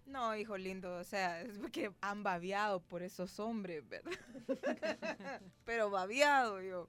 [0.07, 4.11] No, hijo lindo, o sea, es porque han babiado por esos hombres, ¿verdad?
[5.65, 6.87] Pero babiado, yo.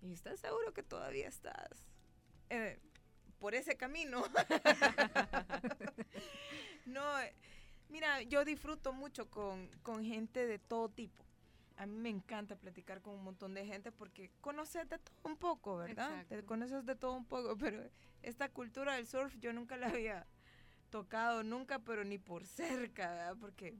[0.00, 1.84] ¿Y estás seguro que todavía estás
[2.50, 2.78] eh,
[3.40, 4.22] por ese camino?
[6.86, 7.34] no, eh,
[7.88, 11.24] mira, yo disfruto mucho con, con, gente de todo tipo.
[11.78, 15.36] A mí me encanta platicar con un montón de gente porque conoces de todo un
[15.36, 16.24] poco, ¿verdad?
[16.28, 17.82] Te conoces de todo un poco, pero
[18.22, 20.24] esta cultura del surf yo nunca la había
[20.94, 23.36] tocado nunca, pero ni por cerca, ¿verdad?
[23.40, 23.74] Porque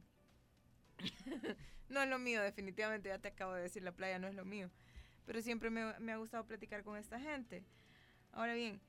[1.88, 4.44] no es lo mío, definitivamente, ya te acabo de decir, la playa no es lo
[4.44, 4.68] mío.
[5.24, 7.62] Pero siempre me, me ha gustado platicar con esta gente.
[8.33, 8.81] Ahora bien,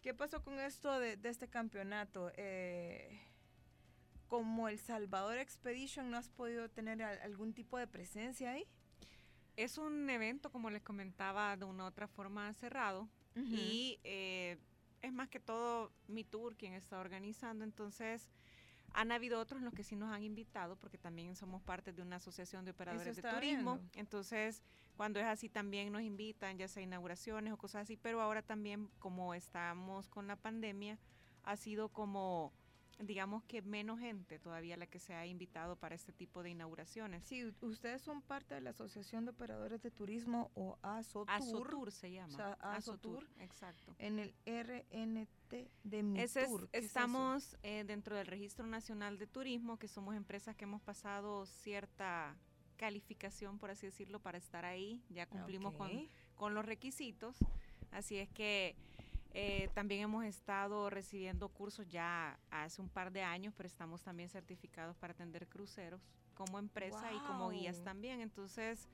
[0.00, 2.32] ¿qué pasó con esto de, de este campeonato?
[2.38, 3.20] Eh,
[4.26, 8.66] como El Salvador Expedition, ¿no has podido tener algún tipo de presencia ahí?
[9.54, 13.06] Es un evento, como les comentaba, de una otra forma cerrado.
[13.34, 14.56] Y eh,
[15.06, 18.28] es más que todo mi tour quien está organizando, entonces
[18.92, 22.02] han habido otros en los que sí nos han invitado, porque también somos parte de
[22.02, 23.78] una asociación de operadores de turismo.
[23.94, 24.62] Entonces,
[24.96, 28.88] cuando es así, también nos invitan, ya sea inauguraciones o cosas así, pero ahora también,
[28.98, 30.98] como estamos con la pandemia,
[31.42, 32.52] ha sido como
[32.98, 37.24] digamos que menos gente todavía la que se ha invitado para este tipo de inauguraciones.
[37.24, 41.30] Sí, ustedes son parte de la Asociación de Operadores de Turismo o ASOTUR.
[41.30, 42.32] ASOTUR se llama.
[42.32, 43.94] O sea, ASOTUR, exacto.
[43.98, 46.68] En el RNT de MITUR.
[46.72, 52.36] estamos eh, dentro del Registro Nacional de Turismo, que somos empresas que hemos pasado cierta
[52.76, 55.02] calificación, por así decirlo, para estar ahí.
[55.10, 57.36] Ya cumplimos con, con los requisitos.
[57.90, 58.76] Así es que
[59.38, 64.30] eh, también hemos estado recibiendo cursos ya hace un par de años, pero estamos también
[64.30, 66.00] certificados para atender cruceros
[66.32, 68.22] como empresa y como guías también.
[68.22, 68.88] Entonces,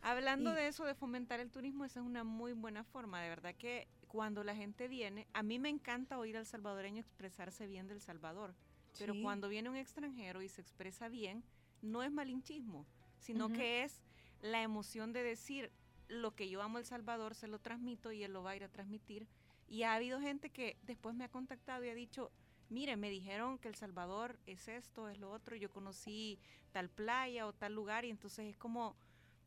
[0.00, 3.20] hablando de eso, de fomentar el turismo, esa es una muy buena forma.
[3.20, 7.66] De verdad que cuando la gente viene, a mí me encanta oír al salvadoreño expresarse
[7.66, 8.54] bien del Salvador,
[8.98, 11.44] pero cuando viene un extranjero y se expresa bien,
[11.82, 12.86] no es malinchismo,
[13.18, 14.00] sino que es
[14.40, 15.70] la emoción de decir,
[16.08, 18.64] lo que yo amo El Salvador se lo transmito y él lo va a ir
[18.64, 19.26] a transmitir.
[19.68, 22.30] Y ha habido gente que después me ha contactado y ha dicho,
[22.68, 26.38] mire, me dijeron que El Salvador es esto, es lo otro, yo conocí
[26.72, 28.96] tal playa o tal lugar y entonces es como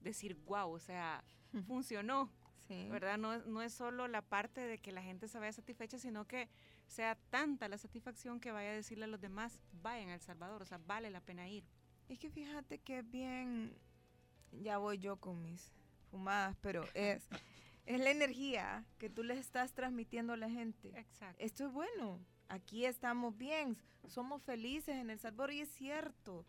[0.02, 1.24] decir, wow, o sea,
[1.68, 2.32] funcionó,
[2.90, 3.18] ¿verdad?
[3.18, 6.50] No, no es solo la parte de que la gente se vaya satisfecha, sino que
[6.88, 10.62] sea tanta la satisfacción que vaya a decirle a los demás, vayan a El Salvador,
[10.62, 11.64] o sea, vale la pena ir.
[12.08, 13.76] Es que fíjate que es bien,
[14.52, 15.72] ya voy yo con mis
[16.12, 17.28] fumadas, pero es,
[17.86, 20.92] es la energía que tú les estás transmitiendo a la gente.
[20.96, 21.44] Exacto.
[21.44, 26.46] Esto es bueno, aquí estamos bien, somos felices en El Salvador y es cierto.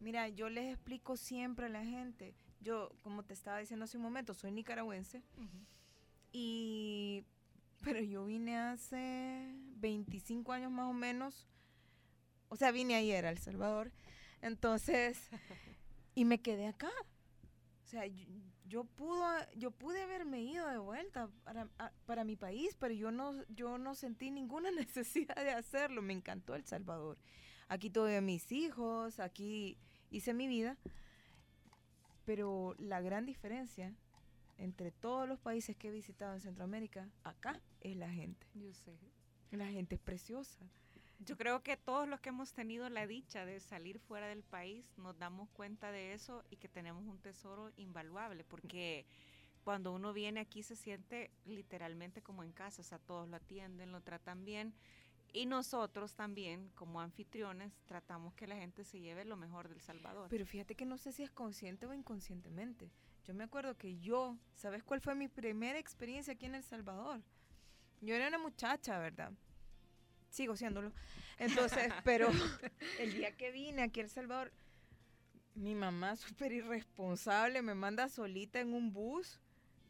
[0.00, 4.02] Mira, yo les explico siempre a la gente, yo, como te estaba diciendo hace un
[4.02, 5.22] momento, soy nicaragüense
[6.32, 7.24] y,
[7.82, 11.46] pero yo vine hace 25 años más o menos,
[12.48, 13.92] o sea, vine ayer a El Salvador,
[14.40, 15.28] entonces,
[16.14, 16.90] y me quedé acá.
[17.84, 18.26] O sea, yo,
[18.84, 19.24] pudo,
[19.56, 21.68] yo pude haberme ido de vuelta para,
[22.06, 26.02] para mi país, pero yo no, yo no sentí ninguna necesidad de hacerlo.
[26.02, 27.18] Me encantó El Salvador.
[27.68, 29.78] Aquí tuve a mis hijos, aquí
[30.10, 30.76] hice mi vida.
[32.24, 33.94] Pero la gran diferencia
[34.58, 38.46] entre todos los países que he visitado en Centroamérica, acá es la gente.
[38.54, 38.96] Yo sé.
[39.50, 40.64] La gente es preciosa.
[41.24, 44.92] Yo creo que todos los que hemos tenido la dicha de salir fuera del país
[44.96, 49.06] nos damos cuenta de eso y que tenemos un tesoro invaluable, porque
[49.62, 53.92] cuando uno viene aquí se siente literalmente como en casa, o sea, todos lo atienden,
[53.92, 54.74] lo tratan bien.
[55.32, 60.28] Y nosotros también, como anfitriones, tratamos que la gente se lleve lo mejor del Salvador.
[60.28, 62.90] Pero fíjate que no sé si es consciente o inconscientemente.
[63.24, 67.22] Yo me acuerdo que yo, ¿sabes cuál fue mi primera experiencia aquí en El Salvador?
[68.00, 69.32] Yo era una muchacha, ¿verdad?
[70.32, 70.92] Sigo siéndolo.
[71.38, 72.28] Entonces, pero
[72.98, 74.50] el día que vine aquí a El Salvador,
[75.54, 79.38] mi mamá súper irresponsable me manda solita en un bus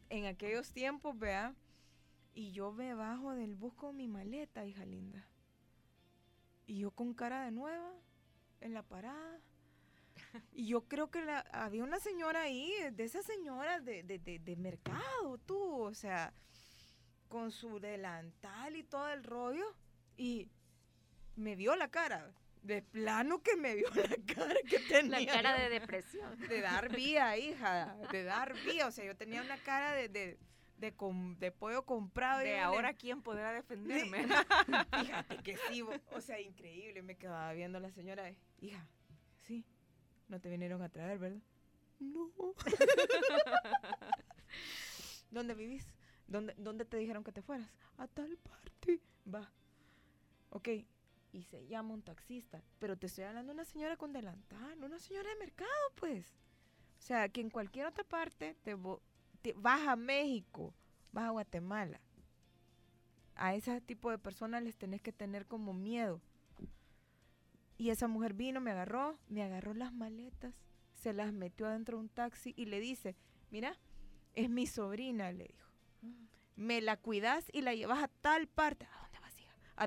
[0.09, 1.55] en aquellos tiempos, vea.
[2.33, 5.25] Y yo me bajo del bus con mi maleta, hija linda.
[6.65, 7.93] Y yo con cara de nueva,
[8.59, 9.39] en la parada.
[10.51, 14.55] Y yo creo que la, había una señora ahí, de esas señoras de, de, de,
[14.57, 16.33] mercado, tú, o sea,
[17.29, 19.73] con su delantal y todo el rollo.
[20.17, 20.49] Y
[21.35, 22.33] me vio la cara.
[22.61, 25.19] De plano que me vio la cara que tenía.
[25.19, 26.39] La cara de depresión.
[26.47, 27.97] De dar vía, hija.
[28.11, 28.87] De dar vía.
[28.87, 30.39] O sea, yo tenía una cara de, de,
[30.77, 32.39] de, pollo comprado.
[32.39, 34.25] De ahora, ¿quién podrá defenderme?
[34.99, 35.81] Fíjate que sí.
[35.81, 37.01] O sea, increíble.
[37.01, 38.31] Me quedaba viendo la señora.
[38.61, 38.87] Hija,
[39.41, 39.65] sí.
[40.29, 41.41] No te vinieron a traer, ¿verdad?
[41.99, 42.31] No.
[45.31, 45.85] ¿Dónde vivís?
[46.27, 47.69] ¿Dónde, ¿Dónde te dijeron que te fueras?
[47.97, 49.01] A tal parte.
[49.31, 49.51] Va.
[50.55, 50.69] Ok,
[51.31, 54.99] y se llama un taxista, pero te estoy hablando de una señora con delantal, una
[54.99, 56.31] señora de mercado, pues.
[56.99, 58.75] O sea, que en cualquier otra parte te,
[59.55, 60.71] vas a México,
[61.11, 61.99] vas a Guatemala.
[63.33, 66.21] A ese tipo de personas les tenés que tener como miedo.
[67.79, 70.53] Y esa mujer vino, me agarró, me agarró las maletas,
[70.93, 73.15] se las metió adentro de un taxi y le dice,
[73.49, 73.79] mira,
[74.35, 75.71] es mi sobrina, le dijo.
[76.03, 76.25] Mm.
[76.57, 79.03] Me la cuidas y la llevas a tal parte a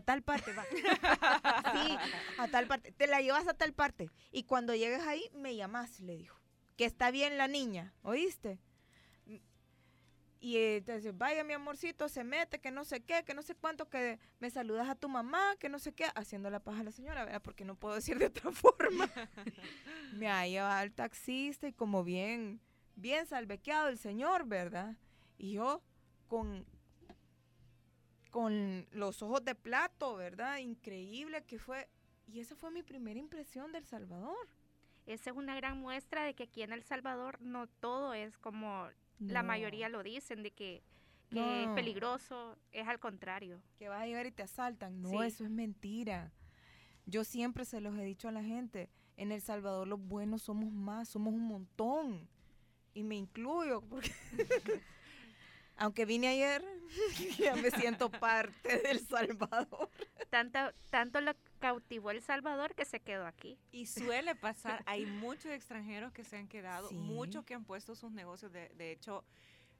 [0.01, 0.65] tal parte, va.
[1.73, 1.99] sí,
[2.39, 2.93] a tal parte.
[2.93, 4.11] Te la llevas a tal parte.
[4.33, 6.41] Y cuando llegues ahí, me llamas, le dijo.
[6.77, 8.61] Que está bien la niña, ¿oíste?
[10.39, 13.89] Y entonces, vaya mi amorcito, se mete, que no sé qué, que no sé cuánto,
[13.89, 16.93] que me saludas a tu mamá, que no sé qué, haciendo la paja a la
[16.93, 17.43] señora, ¿verdad?
[17.43, 19.11] Porque no puedo decir de otra forma.
[20.13, 22.61] me ha llevado al taxista y como bien,
[22.97, 24.97] bien salvequeado el señor, ¿verdad?
[25.39, 25.83] Y yo
[26.29, 26.67] con
[28.37, 30.59] con los ojos de plato, ¿verdad?
[30.59, 31.89] Increíble que fue.
[32.27, 34.37] Y esa fue mi primera impresión del Salvador.
[35.07, 38.89] Esa es una gran muestra de que aquí en El Salvador no todo es como
[39.21, 40.83] la mayoría lo dicen, de que,
[41.31, 43.63] es peligroso, es al contrario.
[43.79, 45.01] Que vas a llegar y te asaltan.
[45.01, 46.31] No, eso es mentira.
[47.07, 50.71] Yo siempre se los he dicho a la gente, en El Salvador los buenos somos
[50.75, 52.29] más, somos un montón.
[52.93, 54.11] Y me incluyo, porque
[55.77, 56.65] aunque vine ayer,
[57.39, 59.91] ya me siento parte del Salvador.
[60.31, 60.59] Tanto,
[60.91, 63.59] tanto lo cautivó El Salvador que se quedó aquí.
[63.73, 68.11] Y suele pasar, hay muchos extranjeros que se han quedado, muchos que han puesto sus
[68.11, 69.25] negocios, de, de hecho,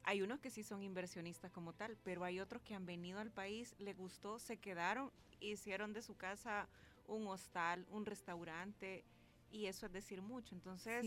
[0.05, 3.31] hay unos que sí son inversionistas como tal, pero hay otros que han venido al
[3.31, 6.69] país, les gustó, se quedaron, hicieron de su casa
[7.09, 9.05] un hostal, un restaurante,
[9.51, 10.55] y eso es decir mucho.
[10.55, 11.05] Entonces,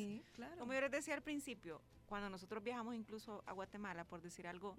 [0.58, 4.76] como yo les decía al principio, cuando nosotros viajamos incluso a Guatemala, por decir algo,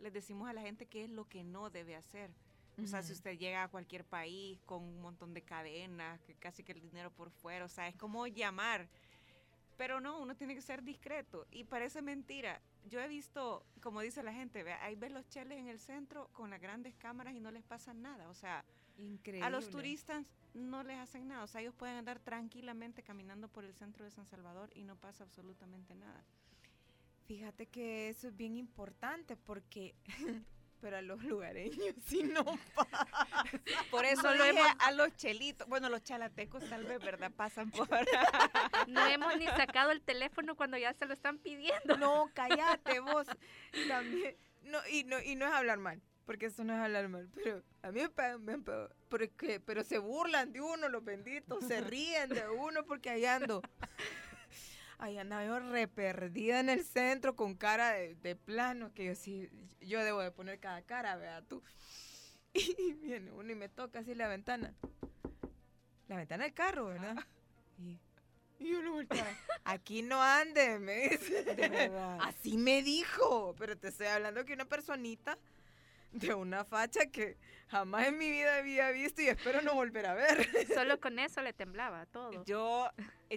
[0.00, 2.30] les decimos a la gente qué es lo que no debe hacer.
[2.82, 6.64] O sea, si usted llega a cualquier país con un montón de cadenas, que casi
[6.64, 8.88] que el dinero por fuera, o sea, es como llamar.
[9.76, 11.46] pero no, uno tiene que ser discreto.
[11.50, 12.60] Y parece mentira.
[12.88, 16.28] Yo he visto, como dice la gente, ve, ahí ves los cheles en el centro
[16.32, 18.28] con las grandes cámaras y no les pasa nada.
[18.28, 18.64] O sea,
[18.98, 19.46] Increíble.
[19.46, 21.42] a los turistas no les hacen nada.
[21.44, 24.96] O sea, ellos pueden andar tranquilamente caminando por el centro de San Salvador y no
[24.96, 26.22] pasa absolutamente nada.
[27.32, 29.94] Fíjate que eso es bien importante porque,
[30.82, 33.06] pero a los lugareños sí no pasa.
[33.90, 37.32] Por eso No lo hemos- a los chelitos, bueno, los chalatecos tal vez, ¿verdad?
[37.34, 37.88] Pasan por...
[38.86, 41.96] No hemos ni sacado el teléfono cuando ya se lo están pidiendo.
[41.96, 43.26] No, cállate vos.
[43.88, 47.30] También, no, y no, y no es hablar mal, porque eso no es hablar mal,
[47.32, 51.64] pero a mí me pagan, me pagan, porque, pero se burlan de uno, los benditos,
[51.64, 53.62] se ríen de uno porque ahí ando.
[55.02, 59.16] Ahí andaba yo re perdida en el centro con cara de, de plano, que yo
[59.16, 61.60] sí, yo debo de poner cada cara, vea tú.
[62.54, 64.76] Y viene uno y me toca así la ventana.
[66.06, 67.16] La ventana del carro, ¿verdad?
[67.78, 67.98] Y,
[68.60, 69.00] y yo lo.
[69.64, 71.42] Aquí no ande, me dice.
[71.56, 72.18] De verdad.
[72.22, 73.56] Así me dijo.
[73.58, 75.36] Pero te estoy hablando que una personita
[76.12, 80.14] de una facha que jamás en mi vida había visto y espero no volver a
[80.14, 80.48] ver.
[80.72, 82.44] Solo con eso le temblaba todo.
[82.44, 82.88] Yo,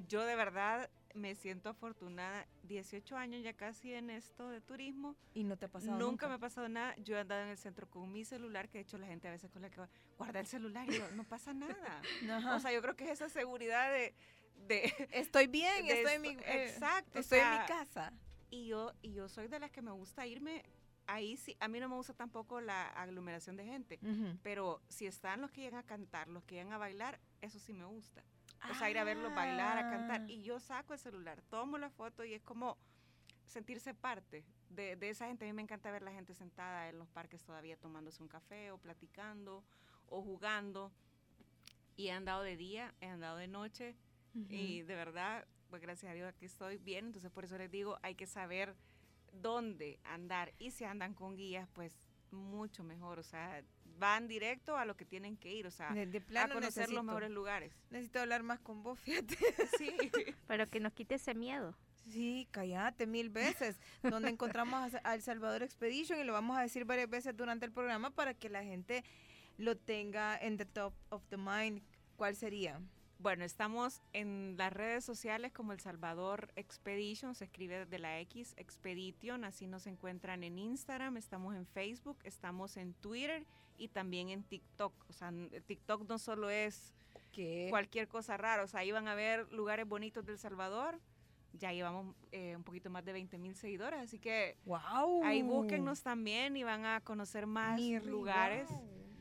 [0.08, 2.48] yo de verdad me siento afortunada.
[2.64, 5.16] 18 años ya casi en esto de turismo.
[5.34, 6.96] Y no te ha pasado Nunca, me ha pasado nada.
[6.98, 9.32] Yo he andado en el centro con mi celular, que de hecho la gente a
[9.32, 12.02] veces con la que va, guarda el celular y yo, no pasa nada.
[12.56, 14.14] O sea, yo creo que es esa seguridad de...
[14.68, 18.14] de estoy bien, de estoy en mi, eh, exacto, o estoy en mi casa.
[18.50, 20.64] y yo, y yo soy de las que me gusta irme
[21.08, 21.56] ahí sí.
[21.60, 24.00] A mí no me gusta tampoco la aglomeración de gente.
[24.44, 27.74] Pero si están los que llegan a cantar, los que llegan a bailar, eso sí
[27.74, 28.24] me gusta.
[28.72, 30.22] O sea, ir a verlos bailar, a cantar.
[30.22, 30.26] Ah.
[30.28, 32.78] Y yo saco el celular, tomo la foto y es como
[33.46, 35.46] sentirse parte de, de esa gente.
[35.46, 38.72] A mí me encanta ver la gente sentada en los parques todavía tomándose un café
[38.72, 39.64] o platicando
[40.10, 40.92] o jugando.
[41.96, 43.96] Y he andado de día, he andado de noche
[44.50, 47.06] y de verdad, pues gracias a Dios aquí estoy bien.
[47.06, 48.76] Entonces por eso les digo, hay que saber
[49.32, 50.54] dónde andar.
[50.60, 51.98] Y si andan con guías, pues
[52.32, 53.20] mucho mejor.
[53.20, 53.64] O sea,
[53.98, 55.68] van directo a lo que tienen que ir.
[55.68, 57.74] O sea, de, de a conocer necesito, los mejores lugares.
[57.90, 59.38] necesito hablar más con vos, fíjate.
[59.78, 59.96] Sí.
[60.48, 61.76] Pero que nos quite ese miedo.
[62.10, 63.80] Sí, cállate mil veces.
[64.04, 67.66] Donde encontramos a, a El Salvador Expedition y lo vamos a decir varias veces durante
[67.66, 69.04] el programa para que la gente
[69.58, 71.82] lo tenga en the top of the mind.
[72.16, 72.80] ¿Cuál sería?
[73.18, 78.54] Bueno, estamos en las redes sociales como El Salvador Expedition, se escribe desde la X,
[78.58, 84.44] Expedition, así nos encuentran en Instagram, estamos en Facebook, estamos en Twitter y también en
[84.44, 84.94] TikTok.
[85.10, 86.94] O sea, n- TikTok no solo es
[87.32, 87.68] ¿Qué?
[87.70, 91.00] cualquier cosa rara, o sea, ahí van a ver lugares bonitos del Salvador.
[91.54, 95.24] Ya llevamos eh, un poquito más de 20 mil seguidores, así que ¡Wow!
[95.24, 98.70] ahí búsquennos también y van a conocer más Mi lugares.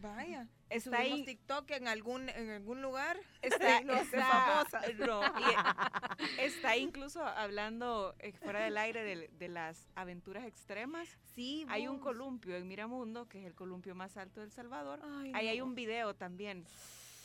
[0.05, 0.47] Vaya.
[0.69, 3.19] Está ahí, TikTok en algún, en algún lugar.
[3.41, 4.65] está, no, está-
[4.99, 11.09] no, y está incluso hablando eh, fuera del aire de, de las aventuras extremas.
[11.35, 15.01] Sí, Hay un columpio en Miramundo, que es el columpio más alto del Salvador.
[15.03, 16.67] Ay, Ahí hay un video también.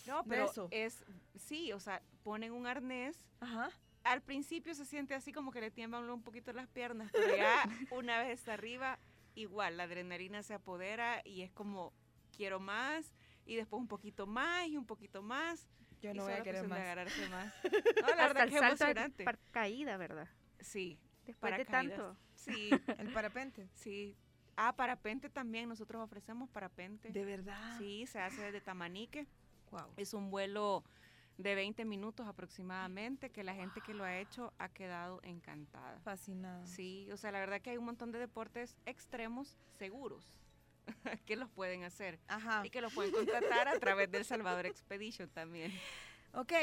[0.08, 0.68] No, ¿De pero eso?
[0.72, 1.04] es,
[1.36, 3.18] sí, o sea, ponen un arnés.
[3.42, 3.70] Ajá.
[4.06, 7.70] Al principio se siente así como que le tiemblan un poquito las piernas, pero ya
[7.92, 8.98] una vez está arriba,
[9.36, 11.94] igual, la adrenalina se apodera y es como,
[12.40, 13.14] quiero más,
[13.46, 15.68] y después un poquito más y un poquito más.
[16.02, 16.80] Yo no voy a querer de más.
[16.80, 17.54] agarrarse más.
[18.02, 19.26] No, la Hasta verdad el que es salto de emocionante.
[19.52, 20.30] caída, ¿verdad?
[20.62, 22.16] Sí, Después de tanto.
[22.36, 23.68] Sí, El parapente.
[23.74, 24.16] sí.
[24.56, 27.12] Ah, parapente también, nosotros ofrecemos parapente.
[27.12, 27.78] De verdad.
[27.78, 29.28] Sí, se hace desde Tamanique.
[29.72, 29.94] Wow.
[29.98, 30.84] Es un vuelo
[31.38, 36.00] de 20 minutos aproximadamente, que la gente que lo ha hecho ha quedado encantada.
[36.02, 36.66] Fascinada.
[36.66, 40.34] Sí, o sea, la verdad que hay un montón de deportes extremos seguros
[41.26, 42.62] que los pueden hacer Ajá.
[42.66, 45.72] y que los pueden contratar a través del Salvador Expedition también.
[46.34, 46.54] Ok,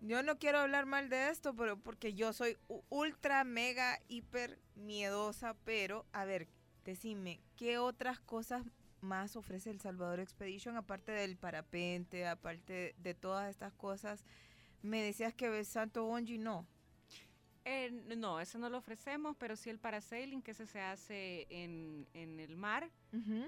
[0.00, 2.56] yo no quiero hablar mal de esto, pero porque yo soy
[2.88, 6.48] ultra, mega, hiper miedosa, pero a ver,
[6.84, 8.64] decime, ¿qué otras cosas
[9.00, 14.24] más ofrece el Salvador Expedition aparte del parapente, aparte de todas estas cosas?
[14.82, 16.66] Me decías que Santo Bonji no.
[17.68, 22.06] Eh, no, eso no lo ofrecemos, pero sí el parasailing, que ese se hace en,
[22.14, 22.88] en el mar,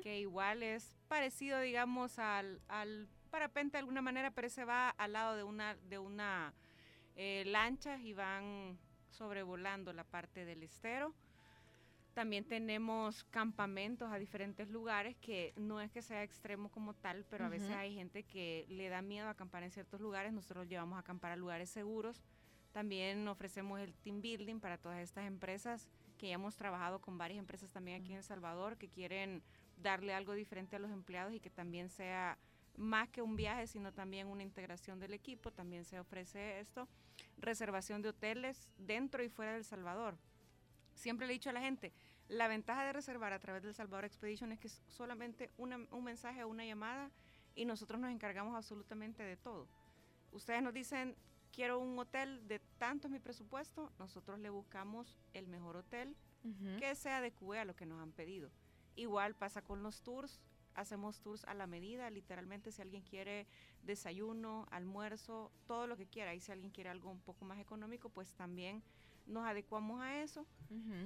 [0.03, 5.13] que igual es parecido, digamos, al, al parapente de alguna manera, pero ese va al
[5.13, 6.53] lado de una, de una
[7.15, 8.77] eh, lancha y van
[9.11, 11.15] sobrevolando la parte del estero.
[12.13, 17.45] También tenemos campamentos a diferentes lugares que no es que sea extremo como tal, pero
[17.45, 20.33] a veces hay gente que le da miedo acampar en ciertos lugares.
[20.33, 22.21] Nosotros los llevamos a acampar a lugares seguros.
[22.79, 27.41] También ofrecemos el team building para todas estas empresas que ya hemos trabajado con varias
[27.41, 29.43] empresas también aquí en El Salvador que quieren
[29.79, 32.39] darle algo diferente a los empleados y que también sea
[32.77, 35.51] más que un viaje, sino también una integración del equipo.
[35.51, 36.87] También se ofrece esto,
[37.39, 40.17] reservación de hoteles dentro y fuera del Salvador.
[40.95, 41.93] Siempre le he dicho a la gente,
[42.29, 46.45] la ventaja de reservar a través del Salvador Expedition es que es solamente un mensaje
[46.45, 47.11] o una llamada
[47.57, 49.67] y nosotros nos encargamos absolutamente de todo.
[50.31, 51.17] Ustedes nos dicen,
[51.53, 56.17] quiero un hotel de tanto es mi presupuesto, nosotros le buscamos el mejor hotel
[56.79, 58.51] que se adecue a lo que nos han pedido.
[58.97, 60.41] Igual pasa con los tours,
[60.75, 63.47] hacemos tours a la medida, literalmente si alguien quiere
[63.83, 68.09] desayuno, almuerzo, todo lo que quiera, y si alguien quiere algo un poco más económico,
[68.09, 68.83] pues también
[69.27, 70.47] nos adecuamos a eso.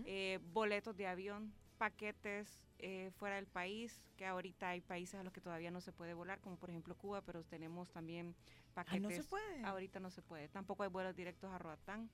[0.05, 5.33] Eh, boletos de avión, paquetes eh, fuera del país, que ahorita hay países a los
[5.33, 8.37] que todavía no se puede volar, como por ejemplo Cuba, pero tenemos también
[8.73, 9.03] paquetes.
[9.03, 9.65] no se puede.
[9.65, 10.47] Ahorita no se puede.
[10.47, 12.09] Tampoco hay vuelos directos a Roatán.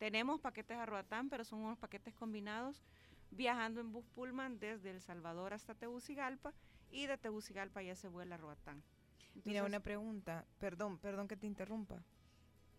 [0.00, 2.82] Tenemos paquetes a Roatán, pero son unos paquetes combinados
[3.30, 6.52] viajando en bus Pullman desde El Salvador hasta Tegucigalpa
[6.90, 8.82] y de Tegucigalpa ya se vuela a Roatán.
[9.44, 12.02] Mira, una pregunta, perdón, perdón que te interrumpa.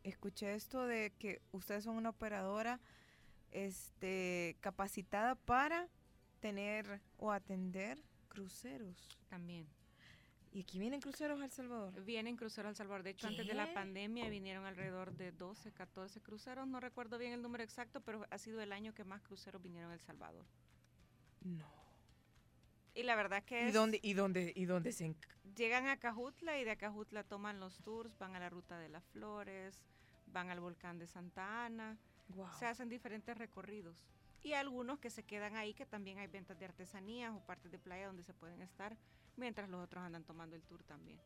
[0.04, 2.82] Escuché esto de que ustedes son una operadora
[3.52, 5.88] este, capacitada para
[6.44, 9.18] tener o atender cruceros.
[9.30, 9.66] También.
[10.52, 12.04] ¿Y aquí vienen cruceros a El Salvador?
[12.04, 13.04] Vienen cruceros a El Salvador.
[13.04, 16.68] De hecho, antes de la pandemia vinieron alrededor de 12, 14 cruceros.
[16.68, 19.90] No recuerdo bien el número exacto, pero ha sido el año que más cruceros vinieron
[19.92, 20.46] a El Salvador.
[21.46, 21.72] No.
[22.94, 25.16] Y la verdad que ¿Y dónde, y dónde, y dónde se
[25.56, 29.06] Llegan a Cajutla y de Cajutla toman los tours, van a la Ruta de las
[29.06, 29.82] Flores,
[30.28, 31.98] van al volcán de Santa Ana.
[32.60, 33.96] Se hacen diferentes recorridos.
[34.44, 37.80] Y algunos que se quedan ahí, que también hay ventas de artesanías o partes de
[37.80, 38.98] playa donde se pueden estar
[39.38, 41.20] mientras los otros andan tomando el tour también.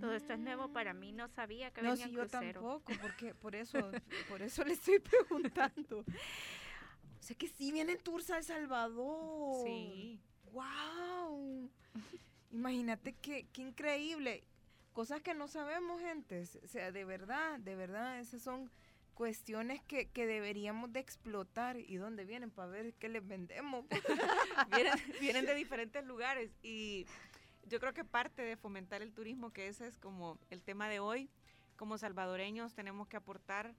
[0.00, 3.34] Todo esto es nuevo para mí, no sabía que no, venía si yo tampoco, porque
[3.40, 3.90] por eso,
[4.28, 6.00] por eso le estoy preguntando.
[6.00, 9.66] O sea que sí vienen tours a El Salvador.
[9.66, 10.18] Sí.
[10.52, 11.70] ¡Wow!
[12.50, 14.42] Imagínate qué, qué increíble.
[14.94, 16.44] Cosas que no sabemos, gente.
[16.64, 18.70] O sea, de verdad, de verdad, esas son
[19.20, 23.84] cuestiones que, que, deberíamos de explotar y dónde vienen para ver qué les vendemos.
[24.74, 27.04] vienen, vienen, de diferentes lugares y
[27.68, 31.00] yo creo que parte de fomentar el turismo, que ese es como el tema de
[31.00, 31.28] hoy,
[31.76, 33.74] como salvadoreños tenemos que aportar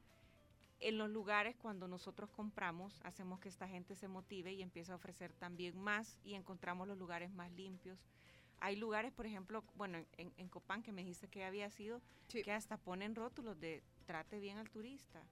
[0.79, 4.95] en los lugares cuando nosotros compramos, hacemos que esta gente se motive y empiece a
[4.95, 7.97] ofrecer también más y encontramos los lugares más limpios.
[8.59, 12.51] Hay lugares, por ejemplo, bueno, en, en Copán, que me dijiste que había sido, que
[12.51, 15.23] hasta ponen rótulos de trate bien al turista.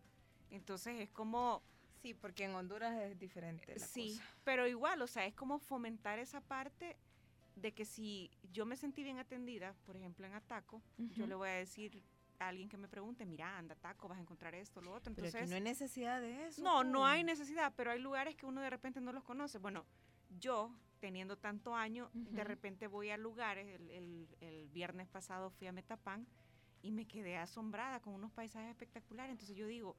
[0.49, 1.61] Entonces es como...
[2.01, 3.75] Sí, porque en Honduras es diferente.
[3.77, 6.95] La sí, pero igual, o sea, es como fomentar esa parte
[7.55, 11.49] de que si yo me sentí bien atendida, por ejemplo en Ataco, yo le voy
[11.49, 12.01] a decir
[12.39, 15.11] a alguien que me pregunte, mira, anda Ataco, vas a encontrar esto, lo otro.
[15.11, 16.63] Entonces, pero no hay necesidad de eso.
[16.63, 19.57] No, no hay necesidad, pero hay lugares que uno de repente no los conoce.
[19.57, 19.85] Bueno,
[20.39, 25.71] yo, teniendo tanto año, de repente voy a lugares, el, el, viernes pasado fui a
[25.71, 26.27] Metapán
[26.81, 29.31] y me quedé asombrada con unos paisajes espectaculares.
[29.31, 29.95] Entonces yo digo,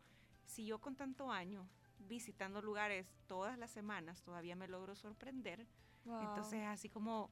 [0.47, 1.67] si yo con tanto año
[2.09, 5.67] visitando lugares todas las semanas todavía me logro sorprender,
[6.05, 7.31] entonces así como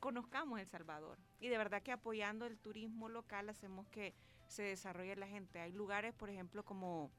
[0.00, 1.18] conozcamos El Salvador.
[1.40, 4.14] Y de verdad que apoyando el turismo local hacemos que
[4.46, 5.60] se desarrolle la gente.
[5.60, 7.10] Hay lugares, por ejemplo, como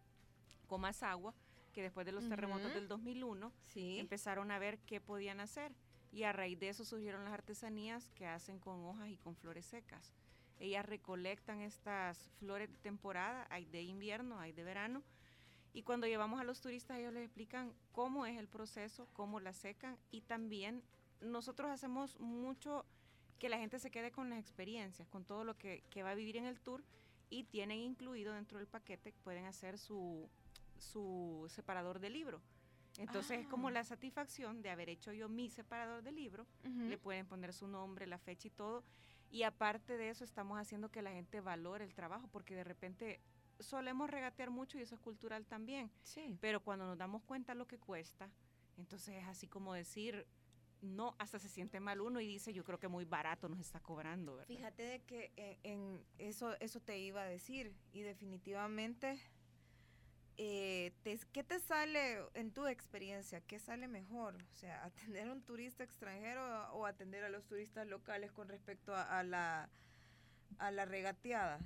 [0.68, 1.34] Comasagua,
[1.74, 5.76] que después de los terremotos del 2001 empezaron a ver qué podían hacer.
[6.12, 9.66] Y a raíz de eso surgieron las artesanías que hacen con hojas y con flores
[9.66, 10.14] secas.
[10.60, 15.04] Ellas recolectan estas flores de temporada, hay de invierno, hay de verano,
[15.74, 19.54] y cuando llevamos a los turistas ellos les explican cómo es el proceso, cómo la
[19.54, 20.82] secan, y también
[21.22, 22.86] nosotros hacemos mucho
[23.38, 26.38] que la gente se quede con las experiencias, con todo lo que, va a vivir
[26.38, 26.84] en el tour,
[27.30, 30.28] y tienen incluido dentro del paquete, pueden hacer su,
[30.80, 32.42] su separador de libro.
[32.98, 33.72] Entonces es como ah.
[33.72, 38.08] la satisfacción de haber hecho yo mi separador de libro, le pueden poner su nombre,
[38.08, 38.84] la fecha y todo,
[39.30, 43.22] y aparte de eso, estamos haciendo que la gente valore el trabajo, porque de repente
[43.60, 45.92] solemos regatear mucho y eso es cultural también.
[46.04, 46.38] Sí.
[46.42, 48.30] Pero cuando nos damos cuenta lo que cuesta,
[48.78, 50.28] entonces es así como decir,
[50.82, 53.80] no, hasta se siente mal uno y dice, yo creo que muy barato nos está
[53.80, 54.48] cobrando, ¿verdad?
[54.48, 59.20] Fíjate de que en, en eso, eso te iba a decir y definitivamente
[60.38, 60.94] eh,
[61.34, 63.42] ¿qué te sale en tu experiencia?
[63.42, 64.36] ¿Qué sale mejor?
[64.36, 68.96] O sea, atender a un turista extranjero o atender a los turistas locales con respecto
[68.96, 69.70] a, la,
[70.60, 71.60] a la regateada.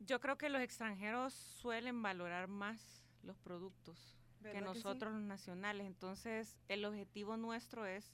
[0.00, 5.86] Yo creo que los extranjeros suelen valorar más los productos que nosotros los nacionales.
[5.86, 8.12] Entonces, el objetivo nuestro es,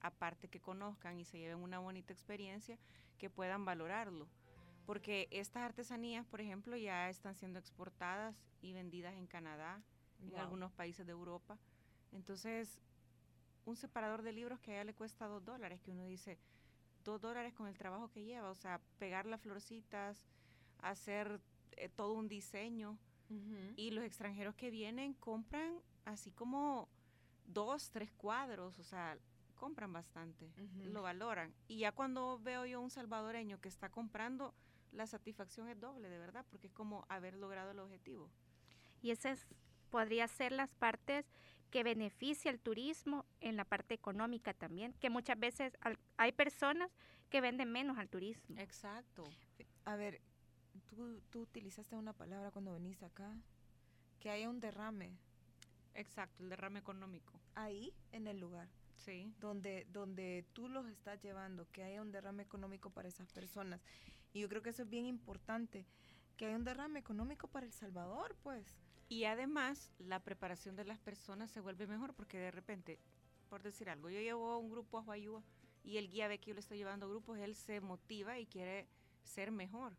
[0.00, 2.78] aparte que conozcan y se lleven una bonita experiencia,
[3.18, 4.28] que puedan valorarlo
[4.86, 9.82] porque estas artesanías, por ejemplo, ya están siendo exportadas y vendidas en Canadá,
[10.20, 11.58] en algunos países de Europa.
[12.12, 12.80] Entonces,
[13.64, 16.38] un separador de libros que a ella le cuesta dos dólares, que uno dice,
[17.04, 20.24] dos dólares con el trabajo que lleva, o sea, pegar las florcitas,
[20.78, 21.40] hacer
[21.72, 22.98] eh, todo un diseño.
[23.76, 26.88] Y los extranjeros que vienen compran así como
[27.44, 29.18] dos, tres cuadros, o sea,
[29.56, 30.48] compran bastante,
[30.84, 31.52] lo valoran.
[31.66, 34.54] Y ya cuando veo yo un salvadoreño que está comprando,
[34.96, 38.30] la satisfacción es doble, de verdad, porque es como haber logrado el objetivo.
[39.02, 39.46] Y esas
[39.90, 41.26] podría ser las partes
[41.70, 45.72] que beneficia el turismo en la parte económica también, que muchas veces
[46.16, 46.90] hay personas
[47.28, 48.56] que venden menos al turismo.
[48.58, 49.24] Exacto.
[49.84, 50.20] A ver,
[50.86, 53.36] tú, tú utilizaste una palabra cuando venís acá,
[54.20, 55.18] que haya un derrame.
[55.94, 57.40] Exacto, el derrame económico.
[57.54, 58.68] Ahí, en el lugar.
[58.96, 59.32] Sí.
[59.40, 63.80] Donde, donde tú los estás llevando, que haya un derrame económico para esas personas.
[64.32, 65.86] Y yo creo que eso es bien importante,
[66.36, 68.76] que haya un derrame económico para El Salvador, pues.
[69.08, 72.98] Y además, la preparación de las personas se vuelve mejor porque de repente,
[73.48, 75.42] por decir algo, yo llevo un grupo a Huayúa
[75.84, 78.88] y el guía ve que yo le estoy llevando grupos, él se motiva y quiere
[79.22, 79.96] ser mejor.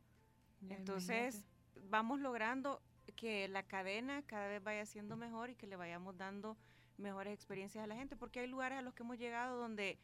[0.70, 1.46] Entonces,
[1.90, 2.82] vamos logrando
[3.16, 6.58] que la cadena cada vez vaya siendo mejor y que le vayamos dando
[6.98, 10.00] mejores experiencias a la gente, porque hay lugares a los que hemos llegado donde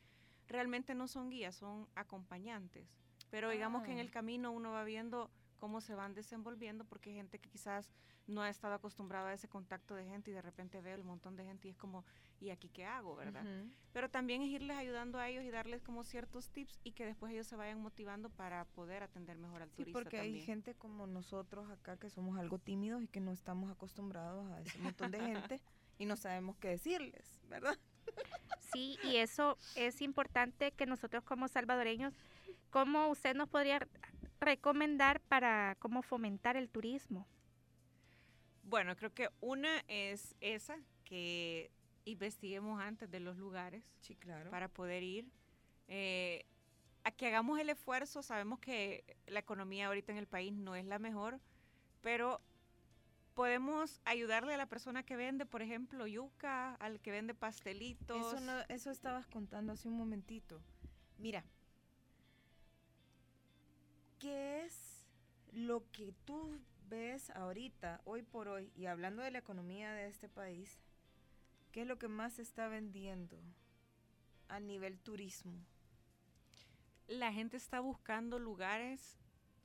[0.48, 2.88] realmente no son guías, son acompañantes.
[3.34, 4.12] Pero digamos que en el ah.
[4.12, 7.90] camino uno va viendo cómo se van desenvolviendo, porque hay gente que quizás
[8.28, 11.36] no ha estado acostumbrada a ese contacto de gente y de repente ve el montón
[11.36, 12.06] de gente y es como,
[12.40, 13.44] ¿y aquí qué hago, verdad?
[13.92, 17.34] Pero también es irles ayudando a ellos y darles como ciertos tips y que después
[17.34, 21.72] ellos se vayan motivando para poder atender mejor al sí, porque hay gente como nosotros
[21.72, 25.60] acá que somos algo tímidos y que no estamos acostumbrados a ese montón de gente
[25.98, 27.80] y no sabemos qué decirles, ¿verdad?
[28.74, 32.14] Sí, y eso es importante que nosotros como salvadoreños,
[32.74, 33.88] ¿cómo usted nos podría
[34.40, 37.28] recomendar para cómo fomentar el turismo?
[38.64, 41.70] Bueno, creo que una es esa, que
[42.06, 44.50] investiguemos antes de los lugares sí, claro.
[44.50, 45.30] para poder ir.
[45.88, 46.46] Eh,
[47.04, 50.86] a que hagamos el esfuerzo, sabemos que la economía ahorita en el país no es
[50.86, 51.40] la mejor,
[52.02, 52.42] pero
[53.36, 58.34] podemos ayudarle a la persona que vende, por ejemplo, yuca, al que vende pastelitos.
[58.34, 60.60] Eso, eso estabas contando hace un momentito.
[61.20, 61.44] Mira,
[64.24, 65.06] ¿qué es
[65.52, 66.58] lo que tú
[66.88, 70.80] ves ahorita, hoy por hoy, y hablando de la economía de este país,
[71.74, 73.38] qué es lo que más se está vendiendo
[74.48, 75.60] a nivel turismo?
[77.06, 79.18] La gente está buscando lugares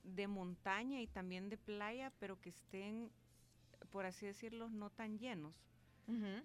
[0.03, 3.09] de montaña y también de playa, pero que estén,
[3.91, 5.55] por así decirlo, no tan llenos.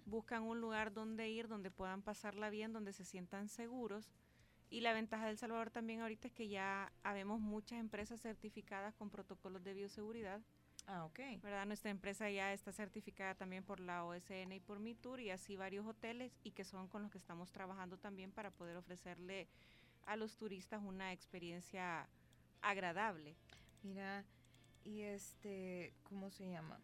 [0.05, 4.09] Buscan un lugar donde ir, donde puedan pasarla bien, donde se sientan seguros
[4.75, 9.09] y la ventaja del Salvador también ahorita es que ya habemos muchas empresas certificadas con
[9.09, 10.41] protocolos de bioseguridad.
[10.85, 11.17] Ah, ok.
[11.41, 11.65] ¿Verdad?
[11.65, 15.85] Nuestra empresa ya está certificada también por la OSN y por MITUR y así varios
[15.85, 19.47] hoteles y que son con los que estamos trabajando también para poder ofrecerle
[20.07, 22.09] a los turistas una experiencia
[22.61, 23.37] agradable.
[23.81, 24.25] Mira,
[24.83, 26.81] y este, ¿cómo se llama?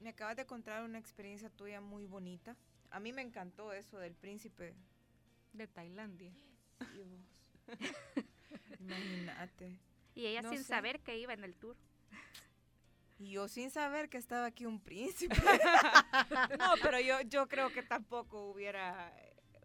[0.00, 2.58] Me acabas de contar una experiencia tuya muy bonita
[2.92, 4.74] a mí me encantó eso del príncipe.
[5.52, 6.32] De Tailandia.
[8.80, 9.78] Imagínate.
[10.14, 11.76] Y ella sin saber que iba en el tour.
[13.18, 15.34] Y yo sin saber que estaba aquí un príncipe.
[16.58, 19.12] no, pero yo, yo creo que tampoco hubiera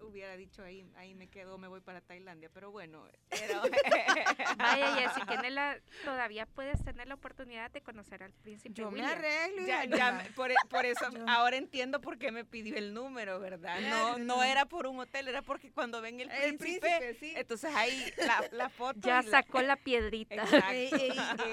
[0.01, 3.03] hubiera dicho ahí, ahí me quedo, me voy para Tailandia, pero bueno.
[4.57, 9.65] Vaya, Jessy, Kenela, todavía puedes tener la oportunidad de conocer al príncipe Yo me arreglo.
[9.65, 13.79] Ya, por, eso, ahora entiendo por qué me pidió el número, ¿verdad?
[13.89, 18.47] No, no era por un hotel, era porque cuando ven el príncipe, entonces ahí la,
[18.51, 18.99] la foto.
[19.01, 20.43] Ya sacó la, piedrita.
[20.71, 20.89] Ey,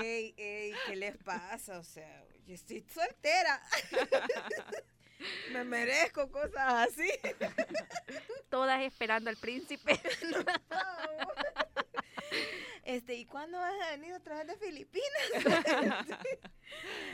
[0.01, 1.79] ey, ey, ¿qué les pasa?
[1.79, 3.63] O sea, yo estoy soltera.
[5.53, 7.09] me merezco cosas así.
[8.51, 10.01] Todas esperando al príncipe.
[12.85, 15.09] Este, ¿y cuándo vas a venir otra vez de Filipinas?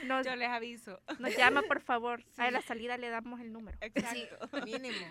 [0.24, 1.00] Yo les aviso.
[1.20, 2.24] Nos llama, por favor.
[2.38, 3.78] A la salida le damos el número.
[3.80, 4.48] Exacto.
[4.64, 5.06] mínimo.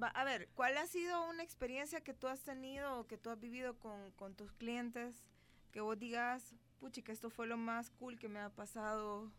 [0.00, 3.38] a ver, ¿cuál ha sido una experiencia que tú has tenido o que tú has
[3.38, 5.22] vivido con, con tus clientes?
[5.70, 9.30] Que vos digas, puchi, que esto fue lo más cool que me ha pasado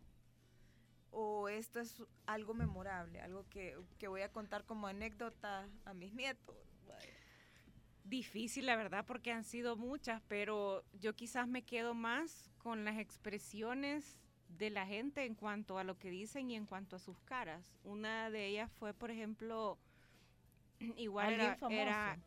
[1.12, 6.55] o esto es algo memorable, algo que, voy a contar como anécdota a mis nietos.
[8.03, 12.97] Difícil, la verdad, porque han sido muchas, pero yo quizás me quedo más con las
[12.97, 17.20] expresiones de la gente en cuanto a lo que dicen y en cuanto a sus
[17.22, 17.78] caras.
[17.84, 19.78] Una de ellas fue, por ejemplo,
[20.97, 21.39] igual
[21.70, 22.20] era,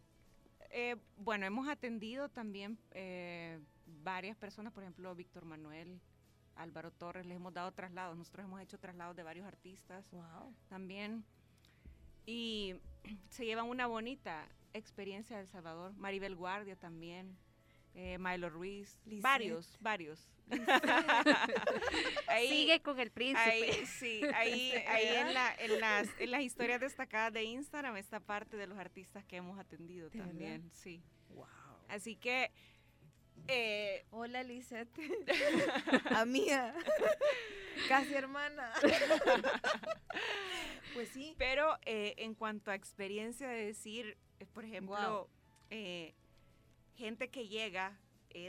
[0.71, 3.61] eh, bueno, hemos atendido también eh,
[4.03, 6.01] varias personas, por ejemplo, Víctor Manuel
[6.57, 8.17] Álvaro Torres, les hemos dado traslados.
[8.17, 10.05] Nosotros hemos hecho traslados de varios artistas
[10.69, 11.25] también.
[12.27, 12.77] Y
[13.31, 14.49] se llevan una bonita.
[14.73, 15.93] experiencia de El Salvador.
[15.95, 17.37] Maribel Guardia también.
[17.97, 20.29] Eh, Milo Ruiz, varios, varios.
[22.49, 23.41] Sigue con el príncipe.
[23.41, 28.19] Ahí, sí, ahí, ahí en, la, en, las, en las historias destacadas de Instagram está
[28.19, 31.05] parte de los artistas que hemos atendido también, sí.
[31.31, 31.47] Wow.
[31.89, 32.51] Así que
[33.49, 35.01] eh, Hola, Lisette.
[36.17, 36.75] Amiga.
[37.89, 38.73] Casi hermana.
[40.95, 41.35] pues sí.
[41.39, 45.29] Pero eh, en cuanto a experiencia de decir, eh, por ejemplo,
[46.97, 47.99] gente que llega,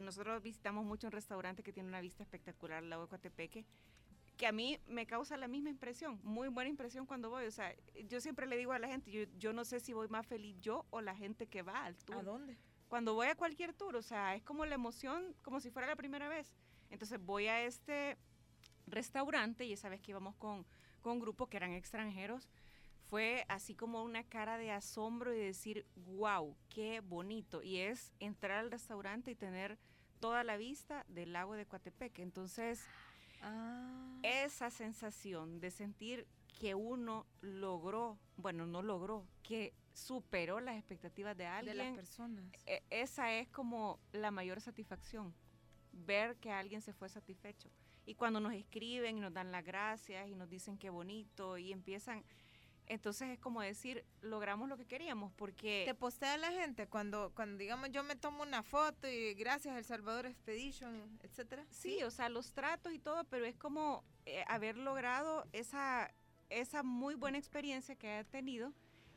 [0.04, 3.66] nosotros visitamos mucho un restaurante que tiene una vista espectacular lago de Coatepeque,
[4.38, 7.46] que a mí me causa la misma impresión, muy buena impresión cuando voy.
[7.46, 7.74] O sea,
[8.08, 10.56] yo siempre le digo a la gente, yo, yo no sé si voy más feliz
[10.62, 12.18] yo o la gente que va al tour.
[12.18, 12.58] ¿A dónde?
[12.88, 15.96] Cuando voy a cualquier tour, o sea, es como la emoción, como si fuera la
[15.96, 16.54] primera vez.
[16.90, 18.18] Entonces voy a este
[18.88, 20.66] restaurante y esa vez que íbamos con,
[21.02, 22.48] con un grupo que eran extranjeros,
[23.10, 27.62] fue así como una cara de asombro y decir, wow, qué bonito.
[27.62, 29.78] Y es entrar al restaurante y tener
[30.20, 32.24] toda la vista del lago de Coatepeque.
[32.24, 32.84] Entonces,
[33.42, 34.20] ah.
[34.24, 41.46] esa sensación de sentir que uno logró, bueno, no logró, que superó las expectativas de
[41.46, 41.78] alguien.
[41.78, 42.46] De las personas.
[42.66, 45.34] E, esa es como la mayor satisfacción,
[45.92, 47.70] ver que alguien se fue satisfecho.
[48.06, 51.72] Y cuando nos escriben y nos dan las gracias y nos dicen qué bonito y
[51.72, 52.24] empiezan,
[52.88, 55.84] entonces es como decir, logramos lo que queríamos porque...
[55.86, 59.86] Te postea la gente cuando, cuando digamos yo me tomo una foto y gracias El
[59.86, 61.66] Salvador Expedition, etcétera.
[61.72, 66.14] Sí, o sea, los tratos y todo, pero es como eh, haber logrado esa,
[66.50, 68.74] esa muy buena experiencia que ha tenido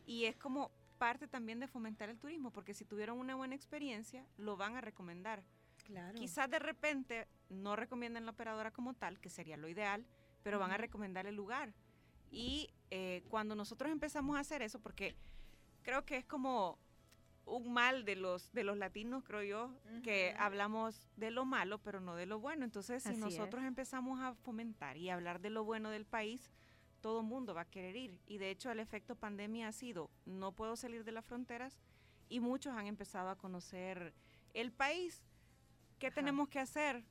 [0.07, 4.27] y es como parte también de fomentar el turismo, porque si tuvieron una buena experiencia,
[4.37, 5.43] lo van a recomendar.
[5.85, 6.19] Claro.
[6.19, 10.05] Quizás de repente no recomienden la operadora como tal, que sería lo ideal,
[10.43, 11.73] pero van a recomendar el lugar.
[12.31, 15.15] Y eh, cuando nosotros empezamos a hacer eso, porque
[15.83, 16.79] creo que es como
[17.47, 22.01] un mal de los de los latinos, creo yo, que hablamos de lo malo, pero
[22.01, 22.65] no de lo bueno.
[22.65, 26.51] Entonces, si nosotros empezamos a fomentar y hablar de lo bueno del país,
[27.01, 28.21] todo mundo va a querer ir.
[28.27, 31.79] Y de hecho el efecto pandemia ha sido, no puedo salir de las fronteras
[32.29, 34.13] y muchos han empezado a conocer
[34.55, 35.23] el país.
[35.99, 37.05] ¿Qué tenemos que hacer?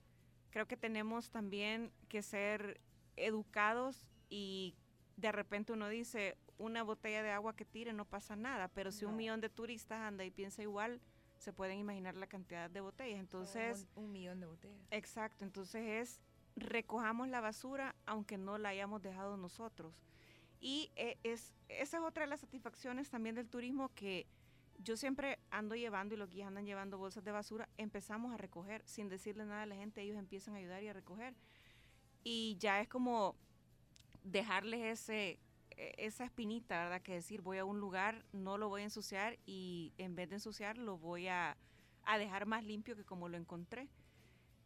[0.49, 2.79] Creo que tenemos también que ser
[3.15, 4.75] educados y
[5.17, 9.05] de repente uno dice, una botella de agua que tire no pasa nada, pero si
[9.05, 11.01] un millón de turistas anda y piensa igual,
[11.37, 13.19] se pueden imaginar la cantidad de botellas.
[13.19, 14.87] Entonces, un, un millón de botellas.
[14.91, 16.21] Exacto, entonces es
[16.57, 19.93] recojamos la basura aunque no la hayamos dejado nosotros.
[20.59, 24.25] Y eh, es, esa es otra de las satisfacciones también del turismo que
[24.79, 28.83] yo siempre ando llevando y los guías andan llevando bolsas de basura, empezamos a recoger
[28.85, 31.35] sin decirle nada a la gente, ellos empiezan a ayudar y a recoger.
[32.23, 33.35] Y ya es como
[34.23, 35.39] dejarles ese,
[35.71, 37.01] e, esa espinita, ¿verdad?
[37.01, 40.35] Que decir, voy a un lugar, no lo voy a ensuciar y en vez de
[40.35, 41.57] ensuciar lo voy a,
[42.03, 43.87] a dejar más limpio que como lo encontré.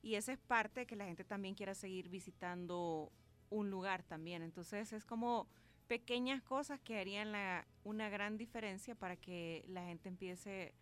[0.02, 3.12] Y esa es parte de que la gente también quiera seguir visitando
[3.50, 4.42] un lugar también.
[4.42, 5.48] Entonces es como
[5.88, 10.74] pequeñas cosas que harían la, una gran diferencia para que la gente empiece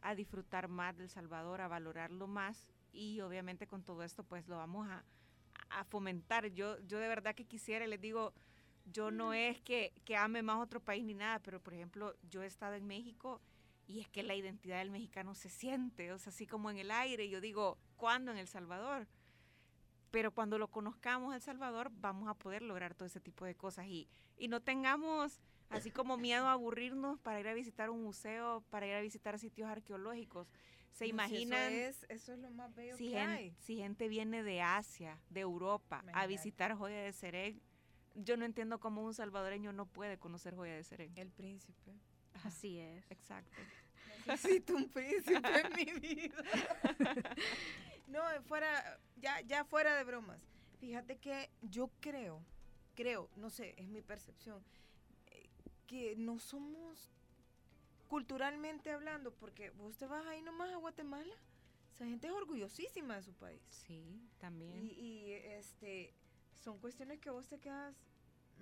[0.00, 4.56] a disfrutar más del Salvador, a valorarlo más y obviamente con todo esto pues lo
[4.56, 5.04] vamos a,
[5.70, 6.46] a fomentar.
[6.48, 8.32] Yo, yo de verdad que quisiera, les digo,
[8.86, 12.42] yo no es que, que ame más otro país ni nada, pero por ejemplo yo
[12.42, 13.40] he estado en México
[13.86, 16.90] y es que la identidad del mexicano se siente, o sea, así como en el
[16.90, 17.28] aire.
[17.28, 19.06] Yo digo, ¿cuándo en El Salvador?
[20.10, 23.86] Pero cuando lo conozcamos El Salvador, vamos a poder lograr todo ese tipo de cosas
[23.86, 25.40] y, y no tengamos
[25.70, 29.38] así como miedo a aburrirnos para ir a visitar un museo, para ir a visitar
[29.38, 30.48] sitios arqueológicos.
[30.90, 31.72] ¿Se imaginan?
[31.72, 33.56] eso, es, eso es lo más bello si que gente, hay.
[33.60, 37.62] Si gente viene de Asia, de Europa, a visitar Joya de Serén,
[38.16, 41.12] yo no entiendo cómo un salvadoreño no puede conocer Joya de Serén.
[41.16, 41.94] El príncipe.
[42.42, 43.04] Así es.
[43.10, 43.62] Exacto.
[44.26, 46.34] Necesito un príncipe en mi vida.
[48.06, 50.40] no, fuera, ya, ya fuera de bromas.
[50.78, 52.42] Fíjate que yo creo,
[52.94, 54.62] creo, no sé, es mi percepción,
[55.26, 55.48] eh,
[55.86, 57.12] que no somos
[58.08, 61.34] culturalmente hablando, porque vos te vas ahí nomás a Guatemala,
[61.94, 63.62] esa gente es orgullosísima de su país.
[63.68, 64.86] Sí, también.
[64.86, 66.12] Y, este,
[66.60, 67.94] son cuestiones que vos te quedas,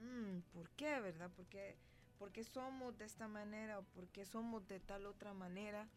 [0.01, 1.31] mm, ¿por qué, verdad?
[1.37, 1.77] Porque
[2.19, 5.89] por qué somos de esta manera o por qué somos de tal otra manera.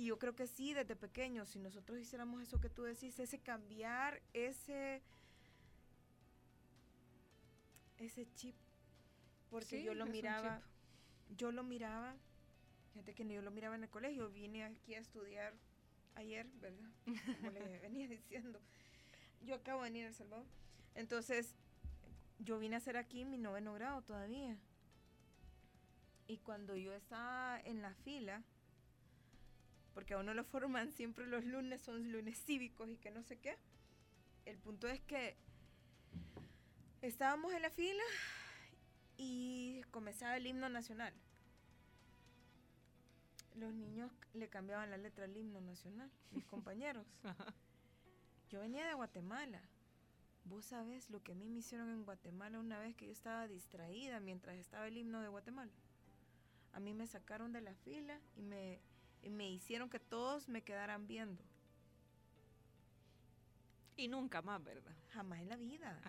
[0.00, 3.38] Y yo creo que sí, desde pequeños, si nosotros hiciéramos eso que tú decís, ese
[3.38, 5.02] cambiar, ese,
[7.98, 8.56] ese chip,
[9.50, 10.62] porque yo lo miraba,
[11.36, 12.16] yo lo miraba,
[12.94, 15.52] gente que yo lo miraba en el colegio, vine aquí a estudiar
[16.14, 16.90] ayer, ¿verdad?
[17.36, 18.58] Como le venía diciendo.
[19.42, 20.46] Yo acabo de venir a El Salvador.
[20.94, 21.54] Entonces,
[22.38, 24.56] yo vine a hacer aquí mi noveno grado todavía
[26.26, 28.42] Y cuando yo estaba en la fila,
[29.94, 33.38] porque a uno lo forman siempre los lunes, son lunes cívicos y que no sé
[33.38, 33.56] qué.
[34.44, 35.36] El punto es que
[37.02, 38.02] estábamos en la fila
[39.16, 41.12] y comenzaba el himno nacional.
[43.54, 47.06] Los niños le cambiaban la letra al himno nacional, mis compañeros.
[48.48, 49.60] Yo venía de Guatemala.
[50.44, 53.46] Vos sabés lo que a mí me hicieron en Guatemala una vez que yo estaba
[53.46, 55.72] distraída mientras estaba el himno de Guatemala.
[56.72, 58.80] A mí me sacaron de la fila y me,
[59.28, 61.42] me hicieron que todos me quedaran viendo.
[63.96, 64.94] Y nunca más, ¿verdad?
[65.12, 66.00] Jamás en la vida.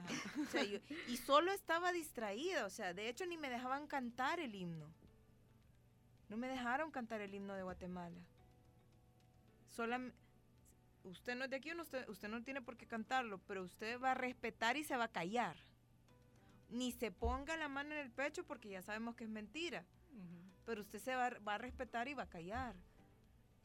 [0.41, 4.39] O sea, yo- y solo estaba distraída, o sea, de hecho ni me dejaban cantar
[4.39, 4.87] el himno.
[6.29, 8.21] No me dejaron cantar el himno de Guatemala.
[9.75, 10.13] Solam-
[11.03, 14.11] usted no es de aquí, usted, usted no tiene por qué cantarlo, pero usted va
[14.11, 15.57] a respetar y se va a callar.
[16.69, 19.83] Ni se ponga la mano en el pecho porque ya sabemos que es mentira,
[20.65, 22.75] pero usted se va, va a respetar y va a callar.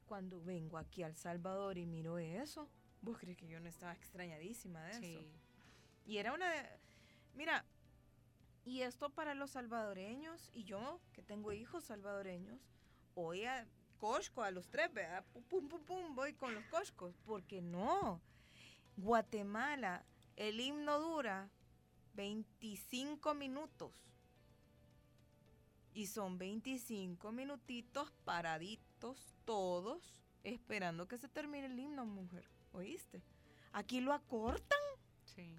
[0.07, 2.69] Cuando vengo aquí al Salvador y miro eso,
[3.03, 5.01] ¿vos crees que yo no estaba extrañadísima de eso?
[5.01, 5.33] Sí.
[6.07, 6.63] Y era una de...
[7.35, 7.65] Mira,
[8.65, 12.61] y esto para los salvadoreños, y yo que tengo hijos salvadoreños,
[13.15, 13.67] voy a
[13.99, 15.25] Costco a los tres, ¿verdad?
[15.49, 17.15] Pum, pum, pum, voy con los Costcos.
[17.25, 18.21] Porque no.
[18.97, 20.05] Guatemala,
[20.37, 21.51] el himno dura
[22.15, 24.07] 25 minutos.
[25.95, 28.86] Y son 25 minutitos paraditos
[29.45, 30.03] todos,
[30.45, 32.45] esperando que se termine el himno, mujer.
[32.73, 33.23] ¿Oíste?
[33.73, 34.79] Aquí lo acortan.
[35.25, 35.57] Sí.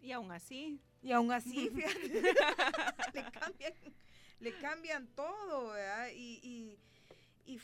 [0.00, 2.22] Y aún así, Y aún así, fíjate,
[3.14, 3.72] le cambian,
[4.40, 6.08] le cambian todo, ¿verdad?
[6.14, 7.60] Y, y, y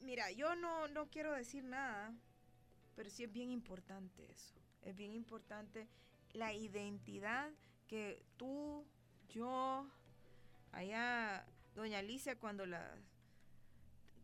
[0.00, 2.12] mira, yo no, no quiero decir nada,
[2.96, 4.54] pero sí es bien importante eso.
[4.82, 5.88] Es bien importante
[6.32, 7.50] la identidad
[7.86, 8.86] que tú,
[9.28, 9.86] yo,
[10.72, 12.96] allá, doña Alicia, cuando la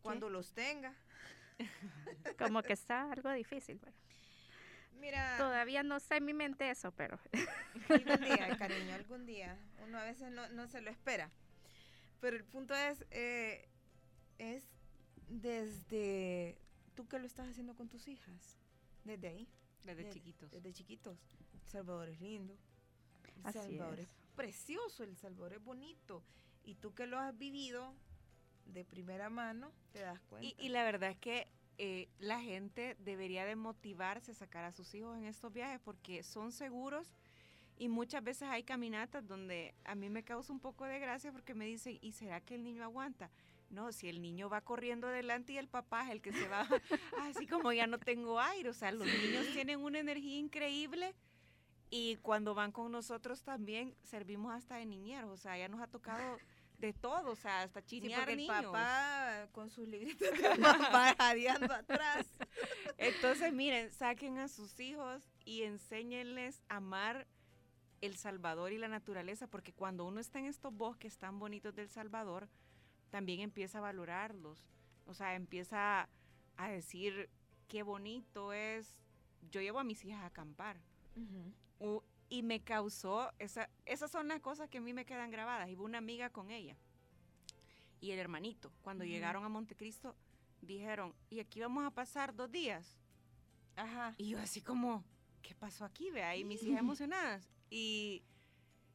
[0.07, 0.93] cuando los tenga.
[2.37, 3.79] Como que está algo difícil.
[3.79, 3.93] pero
[4.99, 7.19] Mira, Todavía no está en mi mente eso, pero
[7.89, 9.57] algún día, cariño, algún día.
[9.83, 11.29] Uno a veces no, no se lo espera.
[12.19, 13.69] Pero el punto es, eh,
[14.39, 14.63] es
[15.27, 16.57] desde
[16.95, 18.57] tú que lo estás haciendo con tus hijas,
[19.03, 19.47] desde ahí,
[19.83, 20.51] desde De- chiquitos.
[20.51, 21.19] desde chiquitos.
[21.53, 22.57] El Salvador es lindo.
[23.35, 24.07] El Así Salvador es.
[24.07, 26.23] es precioso, El Salvador es bonito.
[26.63, 27.93] Y tú que lo has vivido
[28.67, 30.47] de primera mano, te das cuenta.
[30.47, 31.47] Y, y la verdad es que
[31.79, 36.23] eh, la gente debería de motivarse a sacar a sus hijos en estos viajes porque
[36.23, 37.11] son seguros
[37.77, 41.53] y muchas veces hay caminatas donde a mí me causa un poco de gracia porque
[41.53, 43.29] me dicen, ¿y será que el niño aguanta?
[43.69, 46.67] No, si el niño va corriendo adelante y el papá es el que se va,
[47.21, 51.13] así como ya no tengo aire, o sea, los niños tienen una energía increíble
[51.91, 55.87] y cuando van con nosotros también servimos hasta de niñeros, o sea, ya nos ha
[55.87, 56.39] tocado
[56.77, 58.65] de todo, o sea, hasta Sí, chinear porque el niños.
[58.65, 60.27] papá con sus libritos
[61.17, 62.27] jadeando atrás.
[62.97, 67.27] Entonces, miren, saquen a sus hijos y enséñenles a amar
[68.01, 71.89] El Salvador y la naturaleza, porque cuando uno está en estos bosques tan bonitos del
[71.89, 72.47] Salvador,
[73.09, 74.59] también empieza a valorarlos.
[75.07, 76.07] O sea, empieza
[76.57, 77.29] a decir
[77.67, 78.99] qué bonito es.
[79.49, 80.77] Yo llevo a mis hijas a acampar.
[82.29, 85.69] Y me causó, esa, esas son las cosas que a mí me quedan grabadas.
[85.69, 86.77] Iba una amiga con ella
[87.99, 88.71] y el hermanito.
[88.81, 90.15] Cuando llegaron a Montecristo,
[90.61, 92.97] dijeron, y aquí vamos a pasar dos días.
[93.75, 94.13] Ajá.
[94.17, 95.03] Y yo así como,
[95.41, 96.09] ¿qué pasó aquí?
[96.11, 97.49] Vea, y mis hijas emocionadas.
[97.69, 98.23] Y,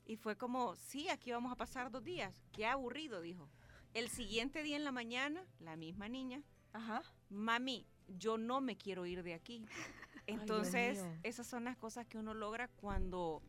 [0.04, 2.34] y fue como, sí, aquí vamos a pasar dos días.
[2.52, 3.48] Qué aburrido, dijo.
[3.94, 7.02] El siguiente día en la mañana, la misma niña, Ajá.
[7.28, 9.66] mami, yo no me quiero ir de aquí.
[10.26, 13.42] Entonces, esas son las cosas que uno logra cuando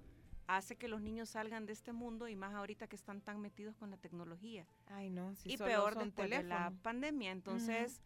[0.47, 3.75] hace que los niños salgan de este mundo y más ahorita que están tan metidos
[3.75, 4.67] con la tecnología.
[4.87, 5.35] Ay, no.
[5.35, 6.81] Si y solo peor son después de la teléfono.
[6.81, 7.31] pandemia.
[7.31, 8.01] Entonces,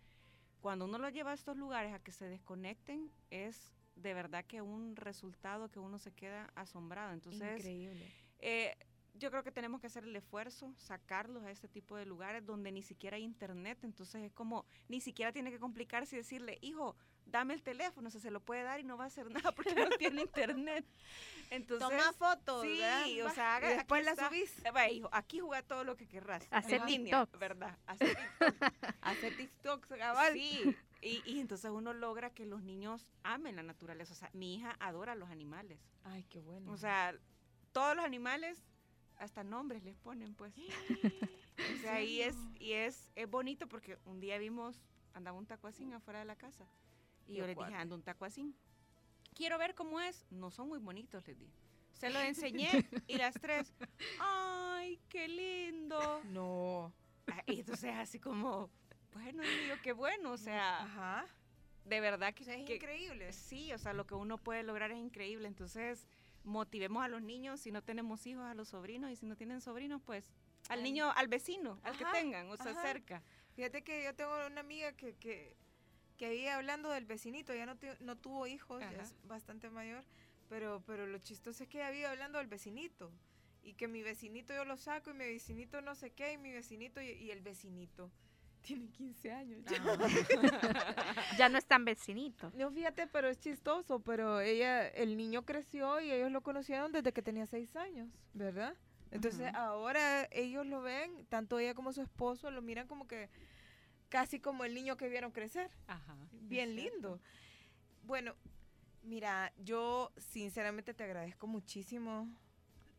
[0.62, 4.62] cuando uno los lleva a estos lugares a que se desconecten, es de verdad que
[4.62, 7.14] un resultado que uno se queda asombrado.
[7.14, 8.06] Entonces, Increíble.
[8.40, 8.76] eh,
[9.16, 12.72] yo creo que tenemos que hacer el esfuerzo, sacarlos a este tipo de lugares donde
[12.72, 16.96] ni siquiera hay internet, entonces es como, ni siquiera tiene que complicarse y decirle, hijo,
[17.30, 19.52] dame el teléfono, o sea, se lo puede dar y no va a hacer nada
[19.52, 20.86] porque no tiene internet.
[21.50, 23.26] Entonces, Toma fotos, sí, ¿verdad?
[23.26, 24.28] o sea, haga- después la está.
[24.30, 24.66] subís.
[24.66, 26.46] eh, va, hijo, aquí juega todo lo que querrás.
[26.52, 27.40] Hacer línea, TikToks.
[27.40, 27.78] ¿verdad?
[27.86, 28.74] Hacer TikTok.
[29.02, 30.34] Hacer TikToks, cabal.
[30.34, 34.14] Sí, y, y entonces uno logra que los niños amen la naturaleza.
[34.14, 35.80] O sea, mi hija adora los animales.
[36.04, 36.72] Ay, qué bueno.
[36.72, 37.16] O sea,
[37.72, 38.62] todos los animales,
[39.18, 40.54] hasta nombres les ponen, pues.
[41.58, 44.80] O sea, y es, y es, es bonito porque un día vimos,
[45.16, 46.66] andaba un tacuacín afuera de la casa.
[47.28, 48.56] Y Qué yo les dije, anda un tacuacín.
[49.36, 50.26] Quiero ver cómo es.
[50.32, 51.52] No son muy bonitos, les dije.
[51.94, 53.74] Se los enseñé y las tres,
[54.20, 56.22] ¡ay, qué lindo!
[56.26, 56.94] no.
[57.28, 58.70] Ah, y entonces así como,
[59.14, 61.26] bueno, digo, qué bueno, o sea, Ajá.
[61.86, 63.34] de verdad que, O sea, es que- increíble.
[63.34, 65.48] Sí, o sea, lo que uno puede lograr es increíble.
[65.48, 66.08] Entonces,
[66.44, 69.60] motivemos a los niños, si no tenemos hijos, a los sobrinos, y si no tienen
[69.60, 70.32] sobrinos, pues
[70.70, 72.82] al niño, al vecino, al que tengan, o sea, ajá.
[72.84, 73.24] cerca.
[73.56, 75.56] Fíjate que yo tengo una amiga que, que,
[76.18, 80.04] que ahí hablando del vecinito, ya no, no tuvo hijos, ya es bastante mayor,
[80.50, 83.12] pero, pero lo chistoso es que vive hablando del vecinito.
[83.64, 86.52] Y que mi vecinito yo lo saco y mi vecinito no sé qué, y mi
[86.52, 88.10] vecinito y, y el vecinito.
[88.62, 89.64] Tiene 15 años.
[89.66, 89.78] ya.
[91.38, 92.52] Ya no es tan vecinito.
[92.56, 97.12] No, fíjate, pero es chistoso, pero ella, el niño creció y ellos lo conocieron desde
[97.14, 98.74] que tenía seis años, ¿verdad?
[99.12, 103.30] Entonces ahora ellos lo ven, tanto ella como su esposo, lo miran como que
[104.10, 105.70] casi como el niño que vieron crecer.
[105.88, 106.16] Ajá.
[106.32, 107.20] Bien lindo.
[108.04, 108.36] Bueno,
[109.04, 112.28] mira, yo sinceramente te agradezco muchísimo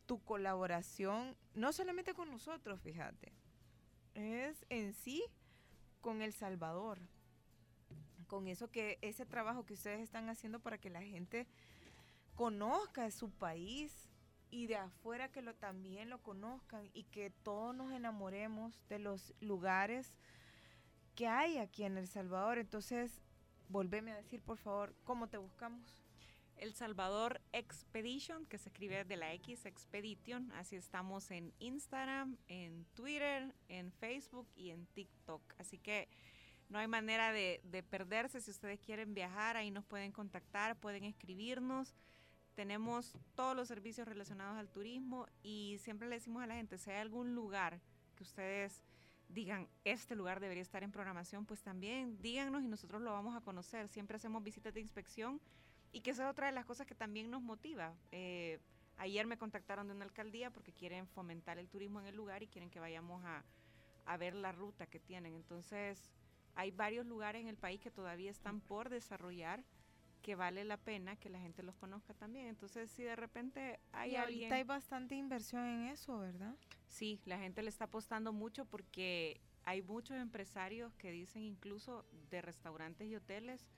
[0.05, 3.31] tu colaboración, no solamente con nosotros, fíjate,
[4.15, 5.23] es en sí
[6.01, 6.99] con El Salvador,
[8.25, 11.47] con eso que ese trabajo que ustedes están haciendo para que la gente
[12.33, 14.09] conozca su país
[14.49, 19.33] y de afuera que lo también lo conozcan y que todos nos enamoremos de los
[19.41, 20.11] lugares
[21.19, 22.59] que hay aquí en El Salvador.
[22.59, 23.19] Entonces,
[23.67, 26.01] volveme a decir, por favor, ¿cómo te buscamos?
[26.55, 30.49] El Salvador Expedition, que se escribe de la X Expedition.
[30.53, 35.41] Así estamos en Instagram, en Twitter, en Facebook y en TikTok.
[35.57, 36.07] Así que
[36.69, 38.39] no hay manera de, de perderse.
[38.39, 41.95] Si ustedes quieren viajar, ahí nos pueden contactar, pueden escribirnos.
[42.55, 46.91] Tenemos todos los servicios relacionados al turismo y siempre le decimos a la gente, si
[46.91, 47.81] hay algún lugar
[48.15, 48.85] que ustedes
[49.29, 53.41] digan, este lugar debería estar en programación, pues también díganos y nosotros lo vamos a
[53.41, 53.87] conocer.
[53.87, 55.39] Siempre hacemos visitas de inspección
[55.91, 57.93] y que esa es otra de las cosas que también nos motiva.
[58.11, 58.59] Eh,
[58.97, 62.47] ayer me contactaron de una alcaldía porque quieren fomentar el turismo en el lugar y
[62.47, 63.43] quieren que vayamos a,
[64.05, 65.35] a ver la ruta que tienen.
[65.35, 66.11] Entonces,
[66.55, 69.63] hay varios lugares en el país que todavía están por desarrollar
[70.21, 72.47] que vale la pena que la gente los conozca también.
[72.47, 74.43] Entonces, si de repente hay y alguien...
[74.43, 76.55] ahorita hay bastante inversión en eso, ¿verdad?
[76.87, 82.41] Sí, la gente le está apostando mucho porque hay muchos empresarios que dicen incluso de
[82.41, 83.71] restaurantes y hoteles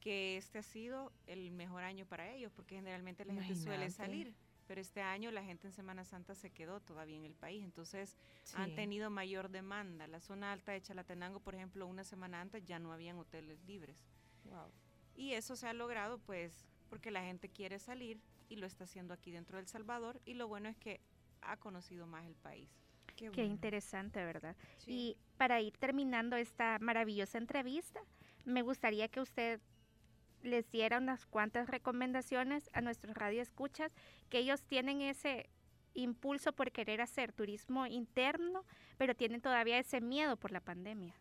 [0.00, 4.34] que este ha sido el mejor año para ellos porque generalmente la gente suele salir.
[4.66, 8.16] Pero este año la gente en Semana Santa se quedó todavía en el país, entonces
[8.54, 10.08] han tenido mayor demanda.
[10.08, 13.96] La zona alta de Chalatenango, por ejemplo, una semana antes ya no habían hoteles libres.
[14.44, 14.72] Wow.
[15.16, 19.14] Y eso se ha logrado pues porque la gente quiere salir y lo está haciendo
[19.14, 21.00] aquí dentro de El Salvador y lo bueno es que
[21.40, 22.68] ha conocido más el país.
[23.06, 23.44] Qué, Qué bueno.
[23.44, 24.56] interesante, ¿verdad?
[24.78, 24.90] Sí.
[24.90, 28.00] Y para ir terminando esta maravillosa entrevista,
[28.44, 29.60] me gustaría que usted
[30.42, 33.92] les diera unas cuantas recomendaciones a nuestros radioescuchas,
[34.28, 35.48] que ellos tienen ese
[35.94, 38.64] impulso por querer hacer turismo interno,
[38.98, 41.14] pero tienen todavía ese miedo por la pandemia.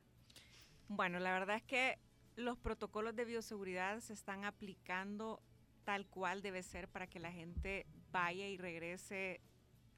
[0.87, 1.97] Bueno, la verdad es que
[2.36, 5.41] los protocolos de bioseguridad se están aplicando
[5.83, 9.41] tal cual debe ser para que la gente vaya y regrese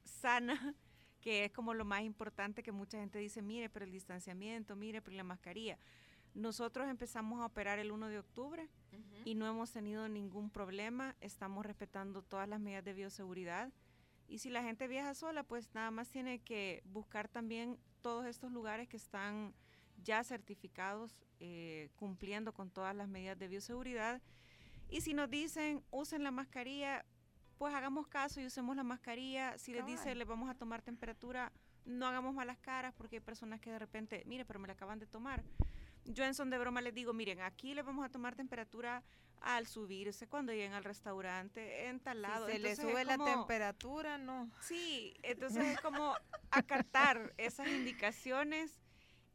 [0.04, 0.74] sana,
[1.20, 5.02] que es como lo más importante que mucha gente dice, mire, pero el distanciamiento, mire,
[5.02, 5.78] pero la mascarilla.
[6.34, 8.68] Nosotros empezamos a operar el 1 de octubre
[9.24, 13.72] y no hemos tenido ningún problema, estamos respetando todas las medidas de bioseguridad.
[14.28, 18.52] Y si la gente viaja sola, pues nada más tiene que buscar también todos estos
[18.52, 19.54] lugares que están
[20.02, 24.20] ya certificados, eh, cumpliendo con todas las medidas de bioseguridad.
[24.88, 27.04] Y si nos dicen, usen la mascarilla,
[27.58, 29.58] pues hagamos caso y usemos la mascarilla.
[29.58, 30.18] Si les dice, Cabal.
[30.18, 31.52] le vamos a tomar temperatura,
[31.84, 34.98] no hagamos malas caras porque hay personas que de repente, mire, pero me la acaban
[34.98, 35.42] de tomar.
[36.04, 39.02] Yo en son de broma les digo, miren, aquí les vamos a tomar temperatura
[39.40, 42.46] al subirse, cuando lleguen al restaurante, en tal lado.
[42.46, 44.50] Si se le Entonces, es sube la como- temperatura, no.
[44.62, 46.14] Sí, entonces es como
[46.50, 48.80] acatar esas indicaciones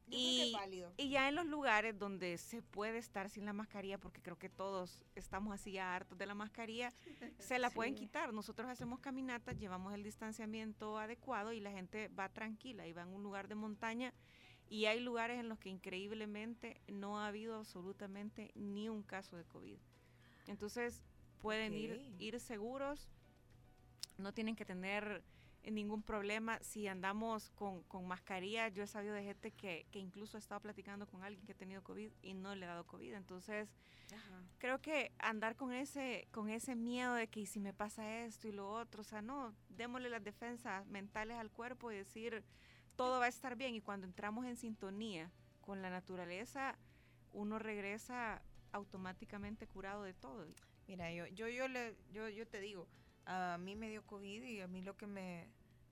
[0.09, 0.53] y,
[0.97, 4.49] y ya en los lugares donde se puede estar sin la mascarilla, porque creo que
[4.49, 6.93] todos estamos así ya hartos de la mascarilla,
[7.39, 8.33] se la pueden quitar.
[8.33, 13.09] Nosotros hacemos caminatas, llevamos el distanciamiento adecuado y la gente va tranquila y va en
[13.09, 14.13] un lugar de montaña.
[14.69, 19.45] Y hay lugares en los que increíblemente no ha habido absolutamente ni un caso de
[19.45, 19.77] COVID.
[20.47, 21.03] Entonces
[21.41, 23.07] pueden ir, ir seguros,
[24.17, 25.23] no tienen que tener
[25.71, 26.59] ningún problema.
[26.61, 30.61] Si andamos con, con mascarilla, yo he sabido de gente que, que incluso ha estado
[30.61, 33.13] platicando con alguien que ha tenido COVID y no le ha dado COVID.
[33.13, 33.69] Entonces,
[34.59, 38.47] creo que andar con ese, con ese miedo de que "¿Y si me pasa esto
[38.47, 42.43] y lo otro, o sea, no, démosle las defensas mentales al cuerpo y decir,
[42.95, 43.73] todo va a estar bien.
[43.75, 46.77] Y cuando entramos en sintonía con la naturaleza,
[47.31, 48.41] uno regresa
[48.71, 50.45] automáticamente curado de todo.
[50.87, 52.87] Mira, yo, yo, yo, le, yo, yo te digo,
[53.25, 55.47] a mí me dio COVID y a mí lo que me,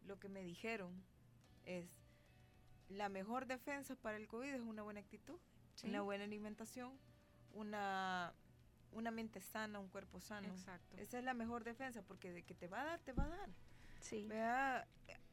[0.06, 0.92] lo que me dijeron
[1.66, 1.88] es,
[2.90, 5.40] la mejor defensa para el COVID es una buena actitud,
[5.84, 6.92] una buena alimentación,
[7.54, 8.34] una,
[8.92, 10.48] una mente sana, un cuerpo sano.
[10.50, 10.98] Exacto.
[10.98, 13.30] Esa es la mejor defensa, porque de que te va a dar, te va a
[13.30, 13.50] dar.
[14.02, 14.26] Sí.
[14.28, 14.88] Vea,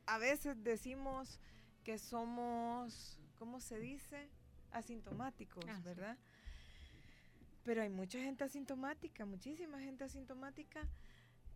[0.07, 1.41] a veces decimos
[1.85, 4.29] que somos, ¿cómo se dice?
[4.71, 5.83] Asintomáticos, Ah, sí.
[5.83, 6.17] ¿verdad?
[7.65, 10.87] Pero hay mucha gente asintomática, muchísima gente asintomática,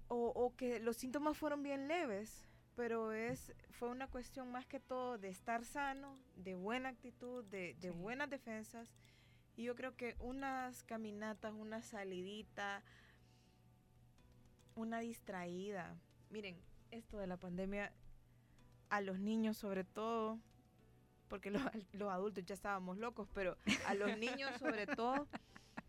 [0.08, 2.46] o, o que los síntomas fueron bien leves,
[2.76, 7.74] pero es fue una cuestión más que todo de estar sano, de buena actitud, de,
[7.80, 7.96] de Sí.
[7.98, 8.88] buenas defensas.
[9.56, 12.82] Y yo creo que unas caminatas, una salidita,
[14.74, 15.94] una distraída.
[16.30, 16.56] Miren,
[16.90, 17.92] esto de la pandemia,
[18.88, 20.38] a los niños sobre todo,
[21.28, 25.28] porque los, los adultos ya estábamos locos, pero a los niños sobre todo,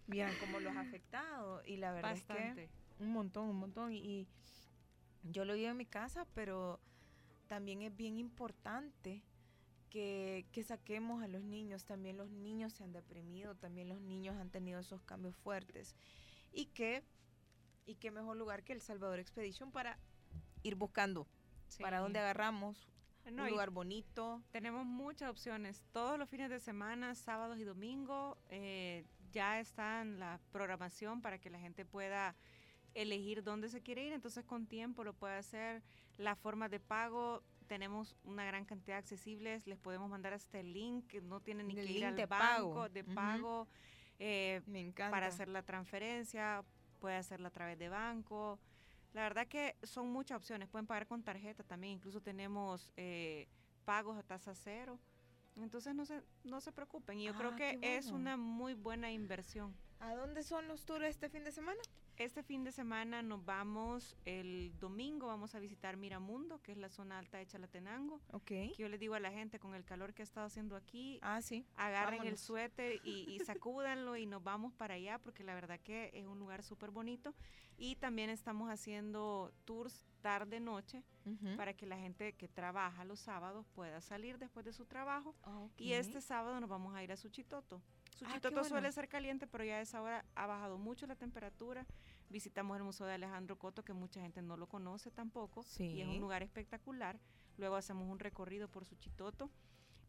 [0.07, 1.61] vieran cómo los ha afectado.
[1.65, 3.91] Y la verdad es que un montón, un montón.
[3.93, 4.27] Y, y
[5.23, 6.79] yo lo vivo en mi casa, pero
[7.47, 9.23] también es bien importante
[9.89, 11.85] que, que saquemos a los niños.
[11.85, 15.95] También los niños se han deprimido, también los niños han tenido esos cambios fuertes.
[16.51, 17.03] Y que,
[17.85, 19.97] y qué mejor lugar que el Salvador Expedition para
[20.63, 21.27] ir buscando
[21.79, 22.03] para Sí.
[22.03, 22.87] dónde agarramos
[23.31, 24.43] No, un lugar bonito.
[24.51, 25.83] Tenemos muchas opciones.
[25.91, 31.39] Todos los fines de semana, sábados y domingos, eh, ya está en la programación para
[31.39, 32.35] que la gente pueda
[32.93, 34.13] elegir dónde se quiere ir.
[34.13, 35.81] Entonces, con tiempo lo puede hacer.
[36.17, 39.65] Las formas de pago, tenemos una gran cantidad accesibles.
[39.67, 41.13] Les podemos mandar hasta el link.
[41.23, 42.89] No tienen ni El que ir al de banco pago.
[42.89, 43.67] de pago.
[44.19, 45.11] eh, Me encanta.
[45.11, 46.63] para hacer la transferencia,
[46.99, 48.59] puede hacerla a través de banco.
[49.13, 50.67] La verdad que son muchas opciones.
[50.69, 51.93] Pueden pagar con tarjeta también.
[51.93, 53.47] Incluso tenemos eh,
[53.85, 54.99] pagos a tasa cero.
[55.55, 57.19] Entonces no se, no se preocupen.
[57.19, 59.75] Y yo creo Ah, que es una muy buena inversión.
[59.99, 61.79] ¿A dónde son los tours este fin de semana?
[62.17, 66.89] Este fin de semana nos vamos, el domingo vamos a visitar Miramundo, que es la
[66.89, 68.21] zona alta de Chalatenango.
[68.31, 68.43] Ok.
[68.45, 71.17] Que yo les digo a la gente, con el calor que ha estado haciendo aquí,
[71.23, 71.65] Ah, sí.
[71.75, 76.11] agarren el suéter y, y sacúdanlo y nos vamos para allá porque la verdad que
[76.13, 77.33] es un lugar súper bonito
[77.77, 81.03] y también estamos haciendo tours tarde noche
[81.57, 85.35] para que la gente que trabaja los sábados pueda salir después de su trabajo
[85.77, 85.99] y Ok.
[85.99, 87.81] este sábado nos vamos a ir a Suchitoto.
[88.13, 88.69] Ah, Suchitoto bueno.
[88.69, 91.85] suele ser caliente pero ya a esa hora ha bajado mucho la temperatura.
[92.29, 95.67] Visitamos el Museo de Alejandro Coto que mucha gente no lo conoce tampoco y es
[95.67, 96.03] Sí.
[96.03, 97.19] un lugar espectacular.
[97.57, 99.49] Luego hacemos un recorrido por Suchitoto,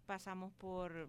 [0.07, 1.09] pasamos por,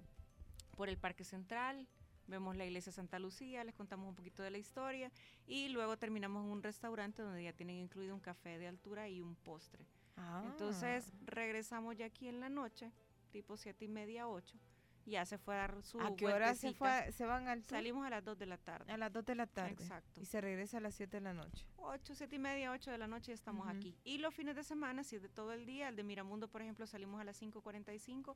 [0.75, 1.87] por el Parque Central,
[2.27, 5.11] vemos la iglesia Santa Lucía, les contamos un poquito de la historia
[5.47, 9.21] y luego terminamos en un restaurante donde ya tienen incluido un café de altura y
[9.21, 9.85] un postre.
[10.17, 10.43] Ah.
[10.45, 12.91] Entonces regresamos ya aquí en la noche,
[13.31, 14.57] tipo siete y media, ocho,
[15.05, 17.77] ya se fue a dar su ¿a qué hora se, fue, se van al tour?
[17.77, 18.91] Salimos a las 2 de la tarde.
[18.91, 19.71] A las 2 de la tarde.
[19.71, 20.19] Exacto.
[20.21, 21.65] Y se regresa a las 7 de la noche.
[21.77, 23.77] 8, 7 y media, 8 de la noche ya estamos Ujú.
[23.77, 23.95] aquí.
[24.03, 26.61] Y los fines de semana, si es de todo el día, el de Miramundo, por
[26.61, 28.35] ejemplo, salimos a las 5.45,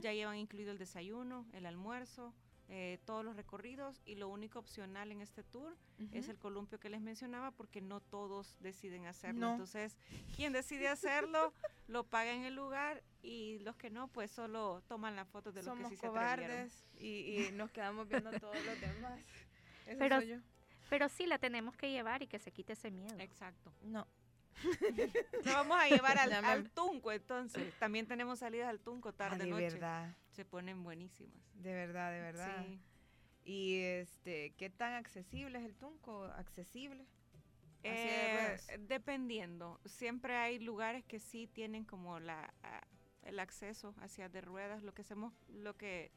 [0.00, 2.34] ya llevan incluido el desayuno, el almuerzo,
[2.70, 5.74] eh, todos los recorridos y lo único opcional en este tour
[6.12, 9.40] es el columpio que les mencionaba porque no todos deciden hacerlo.
[9.40, 9.52] No.
[9.52, 9.96] Entonces,
[10.36, 11.54] quien decide hacerlo,
[11.88, 15.60] lo paga en el lugar y los que no, pues solo toman las fotos de
[15.62, 16.36] los Somos que sí se atrevieron.
[16.46, 19.18] cobardes y, y nos quedamos viendo todos los demás.
[19.86, 20.36] Eso Pero- soy yo.
[20.90, 23.14] Pero sí la tenemos que llevar y que se quite ese miedo.
[23.18, 23.72] Exacto.
[23.82, 24.06] No.
[25.44, 27.72] Nos vamos a llevar al, Tunco entonces.
[27.78, 29.70] También tenemos salidas al Tunco Ah, tarde de noche.
[29.70, 30.16] verdad.
[30.30, 31.36] Se ponen buenísimas.
[31.54, 32.64] De verdad, de verdad.
[32.66, 32.80] Sí.
[33.44, 36.24] Y este, ¿qué tan accesible es el Tunco?
[36.24, 37.06] ¿Accesible?
[37.82, 39.80] De Eh, dependiendo.
[39.84, 42.86] Siempre hay lugares que sí tienen como la ah,
[43.22, 44.82] el acceso hacia de ruedas.
[44.82, 46.10] Lo que hacemos, lo que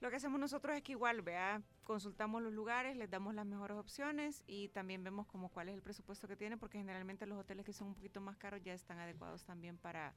[0.00, 3.76] lo que hacemos nosotros es que igual, vea, consultamos los lugares, les damos las mejores
[3.76, 7.66] opciones y también vemos como cuál es el presupuesto que tienen, porque generalmente los hoteles
[7.66, 10.14] que son un poquito más caros ya están adecuados también para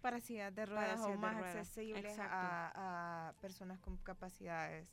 [0.00, 1.54] Para sillas de ruedas o más ruedas.
[1.56, 4.90] accesibles a, a personas con capacidades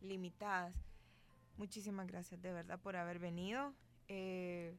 [0.00, 0.74] limitadas.
[1.56, 3.72] Muchísimas gracias de verdad por haber venido.
[4.08, 4.76] Eh,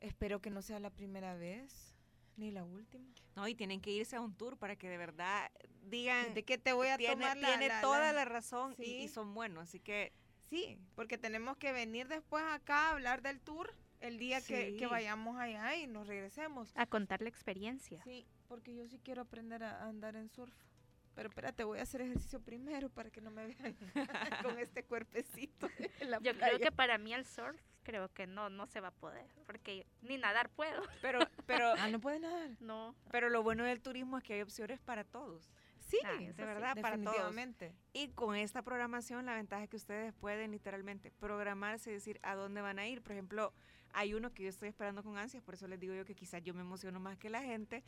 [0.00, 1.91] espero que no sea la primera vez
[2.36, 3.04] ni la última.
[3.36, 5.50] no y tienen que irse a un tour para que de verdad
[5.84, 8.74] digan De que te voy a tiene, tomar la, tiene la- toda la- la razón
[8.78, 9.14] y- y, Sí.
[9.14, 10.12] son buenos, así que
[10.50, 14.80] Sí, porque tenemos que venir después acá a hablar del tour el día que, que
[14.80, 14.84] Sí.
[14.86, 16.72] vayamos allá y nos regresemos.
[16.76, 18.02] A contar la experiencia.
[18.04, 20.52] Sí, porque yo sí quiero aprender a, a andar en surf.
[21.14, 23.76] Pero espérate, voy a hacer ejercicio primero para que no me vean
[24.44, 25.68] con este cuerpecito
[26.00, 26.58] en la Yo creo playa.
[26.58, 30.18] que para mí el surf creo que no, no se va a poder, porque ni
[30.18, 30.82] nadar puedo.
[31.02, 32.50] pero pero Ah, no puede nadar.
[32.60, 32.94] No.
[33.10, 35.50] pero lo bueno del turismo es que hay opciones para todos.
[35.78, 37.04] Sí, Ah, de eso sí, verdad, para todos.
[37.12, 37.74] definitivamente.
[37.92, 42.34] Y con esta programación, la ventaja es que ustedes pueden literalmente programarse y decir a
[42.34, 43.02] dónde van a ir.
[43.02, 43.52] Por ejemplo,
[43.92, 46.42] Hay uno que yo estoy esperando con ansias, por eso les digo yo que quizás
[46.42, 47.82] yo me emociono más que la gente,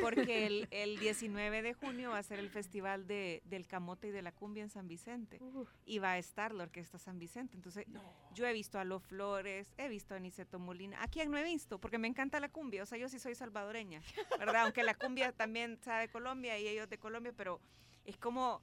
[0.00, 4.10] porque el, el 19 de junio va a ser el festival de, del camote y
[4.10, 5.40] de la cumbia en San Vicente.
[5.86, 7.56] Y va a estar la Orquesta San Vicente.
[7.56, 7.86] Entonces,
[8.34, 11.02] yo he visto a Los Flores, he visto a Aniceto Molina.
[11.02, 11.78] ¿A quién no he visto?
[11.78, 12.82] Porque me encanta la cumbia.
[12.82, 14.00] O sea, yo sí soy salvadoreña,
[14.38, 14.62] ¿verdad?
[14.62, 17.60] Aunque la cumbia también sabe de Colombia y ellos de Colombia, pero
[18.04, 18.62] es como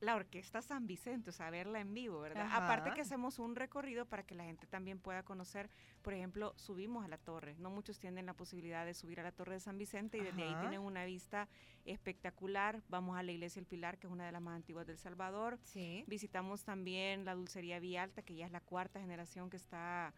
[0.00, 2.48] la Orquesta San Vicente, o sea, verla en vivo, ¿verdad?
[2.52, 5.70] Aparte que hacemos un recorrido para que la gente también pueda conocer,
[6.02, 7.56] por ejemplo, subimos a la torre.
[7.58, 10.42] No muchos tienen la posibilidad de subir a la torre de San Vicente y desde
[10.42, 11.48] ahí tienen una vista
[11.84, 12.82] espectacular.
[12.88, 15.58] Vamos a la iglesia El Pilar, que es una de las más antiguas del Salvador.
[15.62, 16.04] Sí.
[16.06, 20.12] Visitamos también la dulcería Vialta, que ya es la cuarta generación que está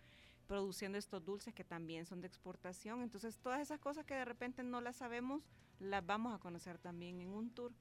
[0.49, 3.03] produciendo estos dulces que también son de exportación.
[3.03, 5.43] Entonces, todas esas cosas que de repente no las sabemos,
[5.79, 7.73] las vamos a conocer también en un tour.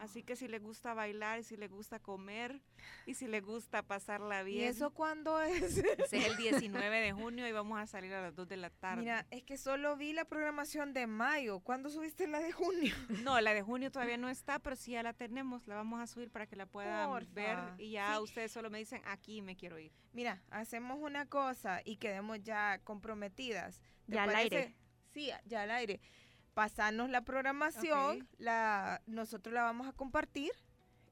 [0.00, 2.60] Así que si le gusta bailar, si le gusta comer
[3.06, 4.64] y si le gusta pasarla bien.
[4.64, 5.78] ¿Y eso cuándo es?
[5.78, 9.02] es el 19 de junio y vamos a salir a las 2 de la tarde.
[9.02, 11.60] Mira, es que solo vi la programación de mayo.
[11.60, 12.94] ¿Cuándo subiste la de junio?
[13.26, 15.66] No, la de junio todavía no está, pero sí ya la tenemos.
[15.66, 19.02] La vamos a subir para que la puedan ver y ya ustedes solo me dicen,
[19.06, 19.92] aquí me quiero ir.
[20.12, 23.80] Mira, hacemos una cosa y quedemos ya comprometidas.
[24.06, 24.76] Ya al aire.
[25.12, 26.00] Sí, ya al aire
[26.56, 30.52] pasarnos la programación, la, nosotros la vamos a compartir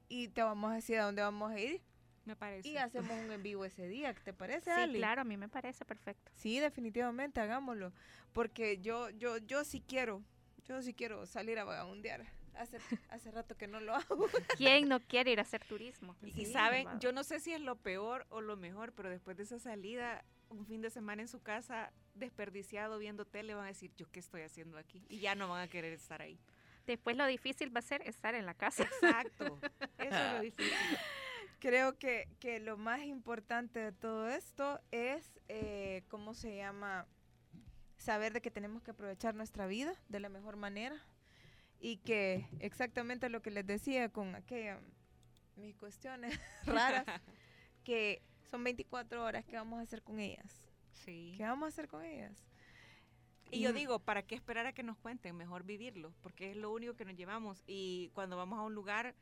[0.09, 1.83] y te vamos a decir a dónde vamos a ir.
[2.25, 2.67] Me parece.
[2.67, 5.85] Y hacemos un en vivo ese día, ¿te parece, Sí, claro, a mí me parece
[5.85, 6.31] perfecto.
[6.33, 7.93] Sí, definitivamente, hagámoslo.
[8.33, 10.23] Porque yo, yo, yo sí quiero,
[10.67, 12.25] yo sí quiero salir a vagabundear.
[12.55, 12.79] Hace,
[13.11, 14.27] hace rato que no lo hago.
[14.57, 16.15] ¿Quién no quiere ir a hacer turismo?
[16.23, 19.43] y saben, yo no sé si es lo peor o lo mejor, pero después de
[19.43, 23.91] esa salida un fin de semana en su casa desperdiciado viendo tele, van a decir,
[23.95, 25.05] ¿yo qué estoy haciendo aquí?
[25.09, 26.39] Y ya no van a querer estar ahí.
[26.85, 28.83] Después lo difícil va a ser estar en la casa.
[28.83, 29.59] Exacto,
[29.97, 30.97] eso es lo difícil.
[31.59, 37.07] Creo que, que lo más importante de todo esto es, eh, ¿cómo se llama?
[37.97, 41.01] Saber de que tenemos que aprovechar nuestra vida de la mejor manera
[41.79, 44.79] y que exactamente lo que les decía con aquellas
[45.55, 47.05] mis cuestiones raras,
[47.83, 50.65] que son 24 horas, ¿qué vamos a hacer con ellas?
[50.91, 51.33] Sí.
[51.37, 52.45] ¿Qué vamos a hacer con ellas?
[53.51, 55.35] Y, yo digo, ¿para qué esperar a que nos cuenten?
[55.35, 57.63] Mejor vivirlo, porque es lo único que nos llevamos.
[57.67, 59.15] Y cuando vamos a un lugar,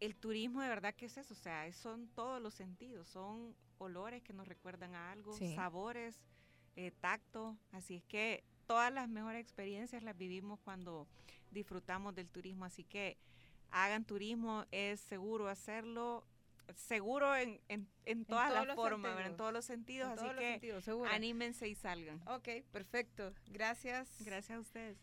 [0.00, 4.22] el turismo de verdad que es eso, o sea, son todos los sentidos, son olores
[4.22, 6.18] que nos recuerdan a algo, sabores,
[6.76, 11.06] eh, tacto, así es que todas las mejores experiencias las vivimos cuando
[11.50, 13.16] disfrutamos del turismo, así que
[13.70, 16.26] hagan turismo, es seguro hacerlo,
[16.74, 20.60] seguro en, en, en todas las formas, en todos los sentidos, así que
[21.10, 22.20] anímense y salgan.
[22.28, 23.32] Ok, perfecto.
[23.48, 24.22] Gracias.
[24.24, 24.98] Gracias a ustedes.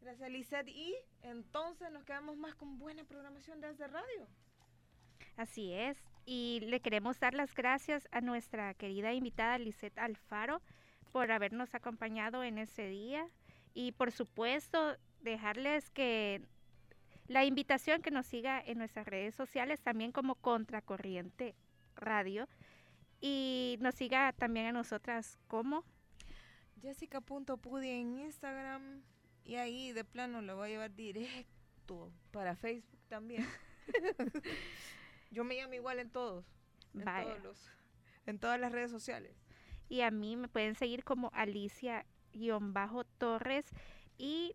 [0.00, 0.68] Gracias, Lizeth.
[0.68, 4.28] Y entonces nos quedamos más con buena programación desde radio.
[5.36, 6.02] Así es.
[6.24, 10.60] Y le queremos dar las gracias a nuestra querida invitada Lisette Alfaro
[11.12, 13.28] por habernos acompañado en ese día.
[13.74, 16.42] Y por supuesto, dejarles que
[17.28, 21.54] la invitación que nos siga en nuestras redes sociales, también como Contracorriente
[21.96, 22.48] Radio.
[23.20, 25.84] Y nos siga también a nosotras como
[26.82, 29.02] Jessica.pudi en Instagram.
[29.44, 33.46] Y ahí de plano lo voy a llevar directo para Facebook también.
[35.30, 36.46] Yo me llamo igual en todos.
[36.94, 37.70] En, todos los,
[38.26, 39.36] en todas las redes sociales.
[39.88, 43.66] Y a mí me pueden seguir como Alicia-Torres.
[44.18, 44.54] Y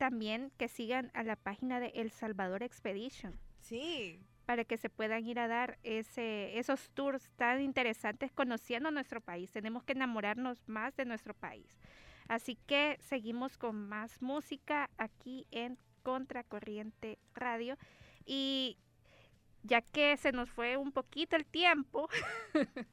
[0.00, 3.38] también que sigan a la página de El Salvador Expedition.
[3.58, 4.18] Sí.
[4.46, 9.52] Para que se puedan ir a dar ese, esos tours tan interesantes conociendo nuestro país.
[9.52, 11.78] Tenemos que enamorarnos más de nuestro país.
[12.28, 17.76] Así que seguimos con más música aquí en Contracorriente Radio.
[18.24, 18.78] Y
[19.62, 22.08] ya que se nos fue un poquito el tiempo,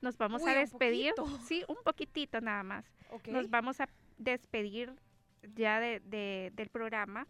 [0.00, 1.12] nos vamos a despedir.
[1.44, 2.86] Sí, un poquitito nada más.
[3.26, 4.94] Nos vamos a despedir
[5.54, 7.26] ya de, del programa.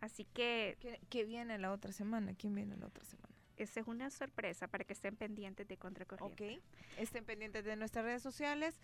[0.00, 0.76] Así que...
[1.08, 2.34] ¿Qué, viene la otra semana?
[2.34, 3.34] ¿Quién viene la otra semana?
[3.56, 6.56] Esa es una sorpresa para que estén pendientes de Contracorriente.
[6.56, 8.80] Ok, estén pendientes de nuestras redes sociales.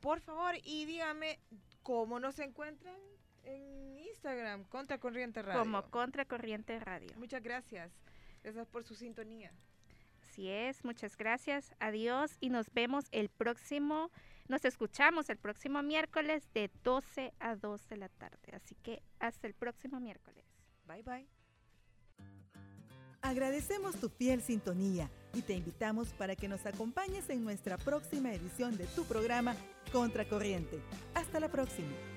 [0.00, 1.38] Por favor, y dígame
[1.82, 2.96] cómo nos encuentran
[3.44, 5.60] en Instagram, Contracorriente Radio.
[5.60, 7.10] Como Contracorriente Radio.
[7.16, 7.92] Muchas gracias.
[8.42, 9.52] Gracias por su sintonía.
[10.22, 11.74] Así es, muchas gracias.
[11.78, 14.10] Adiós y nos vemos el próximo
[14.48, 18.52] nos escuchamos el próximo miércoles de 12 a 2 de la tarde.
[18.52, 20.44] Así que hasta el próximo miércoles.
[20.86, 21.28] Bye bye.
[23.22, 28.76] Agradecemos tu fiel sintonía y te invitamos para que nos acompañes en nuestra próxima edición
[28.76, 29.56] de tu programa
[29.90, 30.78] Contracorriente.
[31.14, 32.13] Hasta la próxima.